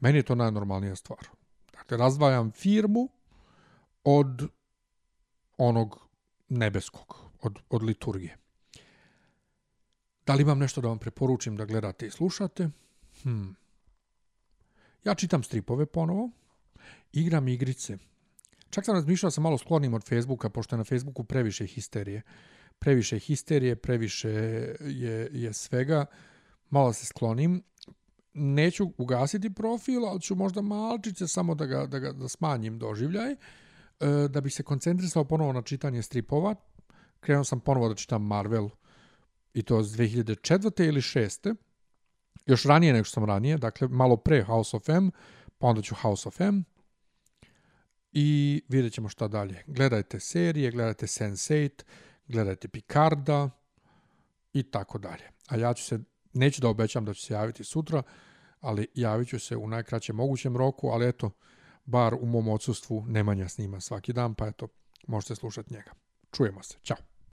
Meni 0.00 0.18
je 0.18 0.22
to 0.22 0.34
najnormalnija 0.34 0.96
stvar. 0.96 1.26
Dakle, 1.72 1.96
razdvajam 1.96 2.50
firmu 2.50 3.08
od 4.04 4.48
onog 5.58 6.08
nebeskog, 6.48 7.16
od, 7.42 7.58
od 7.70 7.82
liturgije. 7.82 8.36
Da 10.26 10.34
li 10.34 10.42
imam 10.42 10.58
nešto 10.58 10.80
da 10.80 10.88
vam 10.88 10.98
preporučim 10.98 11.56
da 11.56 11.64
gledate 11.64 12.06
i 12.06 12.10
slušate? 12.10 12.70
Hmm. 13.22 13.56
Ja 15.04 15.14
čitam 15.14 15.42
stripove 15.42 15.86
ponovo, 15.86 16.30
igram 17.12 17.48
igrice. 17.48 17.98
Čak 18.70 18.84
sam 18.84 18.94
razmišljao 18.94 19.26
da 19.26 19.30
se 19.30 19.40
malo 19.40 19.58
sklonim 19.58 19.94
od 19.94 20.04
Facebooka, 20.04 20.50
pošto 20.50 20.74
je 20.74 20.78
na 20.78 20.84
Facebooku 20.84 21.24
previše 21.24 21.66
histerije. 21.66 22.22
Previše 22.78 23.18
histerije, 23.18 23.76
previše 23.76 24.28
je, 24.80 25.28
je 25.32 25.52
svega. 25.52 26.06
Malo 26.70 26.92
se 26.92 27.06
sklonim 27.06 27.62
neću 28.36 28.92
ugasiti 28.98 29.54
profil, 29.54 30.06
ali 30.06 30.20
ću 30.20 30.34
možda 30.34 30.62
malčice 30.62 31.28
samo 31.28 31.54
da 31.54 31.66
ga, 31.66 31.86
da 31.86 31.98
ga 31.98 32.12
da 32.12 32.28
smanjim 32.28 32.78
doživljaj, 32.78 33.32
e, 33.32 33.36
da 34.28 34.40
bi 34.40 34.50
se 34.50 34.62
koncentrisao 34.62 35.24
ponovo 35.24 35.52
na 35.52 35.62
čitanje 35.62 36.02
stripova. 36.02 36.54
Krenuo 37.20 37.44
sam 37.44 37.60
ponovo 37.60 37.88
da 37.88 37.94
čitam 37.94 38.26
Marvel 38.26 38.68
i 39.54 39.62
to 39.62 39.82
z 39.82 39.98
2004. 39.98 40.88
ili 40.88 41.00
6. 41.00 41.54
Još 42.46 42.64
ranije 42.64 42.92
nego 42.92 43.04
što 43.04 43.14
sam 43.14 43.24
ranije, 43.24 43.58
dakle 43.58 43.88
malo 43.88 44.16
pre 44.16 44.44
House 44.44 44.76
of 44.76 44.88
M, 44.88 45.10
pa 45.58 45.66
onda 45.66 45.82
ću 45.82 45.94
House 45.94 46.28
of 46.28 46.40
M. 46.40 46.64
I 48.12 48.62
vidjet 48.68 48.92
ćemo 48.92 49.08
šta 49.08 49.28
dalje. 49.28 49.62
Gledajte 49.66 50.20
serije, 50.20 50.70
gledajte 50.70 51.06
Sense8, 51.06 51.82
gledajte 52.28 52.68
Picarda 52.68 53.50
i 54.52 54.62
tako 54.62 54.98
dalje. 54.98 55.30
A 55.48 55.56
ja 55.56 55.74
ću 55.74 55.84
se 55.84 55.98
neću 56.38 56.60
da 56.60 56.68
obećam 56.68 57.04
da 57.04 57.14
ću 57.14 57.22
se 57.22 57.34
javiti 57.34 57.64
sutra, 57.64 58.02
ali 58.60 58.86
javit 58.94 59.28
ću 59.28 59.38
se 59.38 59.56
u 59.56 59.68
najkraćem 59.68 60.16
mogućem 60.16 60.56
roku, 60.56 60.88
ali 60.88 61.08
eto, 61.08 61.30
bar 61.84 62.14
u 62.14 62.26
mom 62.26 62.48
odsustvu 62.48 63.04
Nemanja 63.06 63.48
snima 63.48 63.80
svaki 63.80 64.12
dan, 64.12 64.34
pa 64.34 64.46
eto, 64.46 64.68
možete 65.06 65.34
slušati 65.34 65.74
njega. 65.74 65.90
Čujemo 66.32 66.62
se. 66.62 66.78
Ćao. 66.82 67.15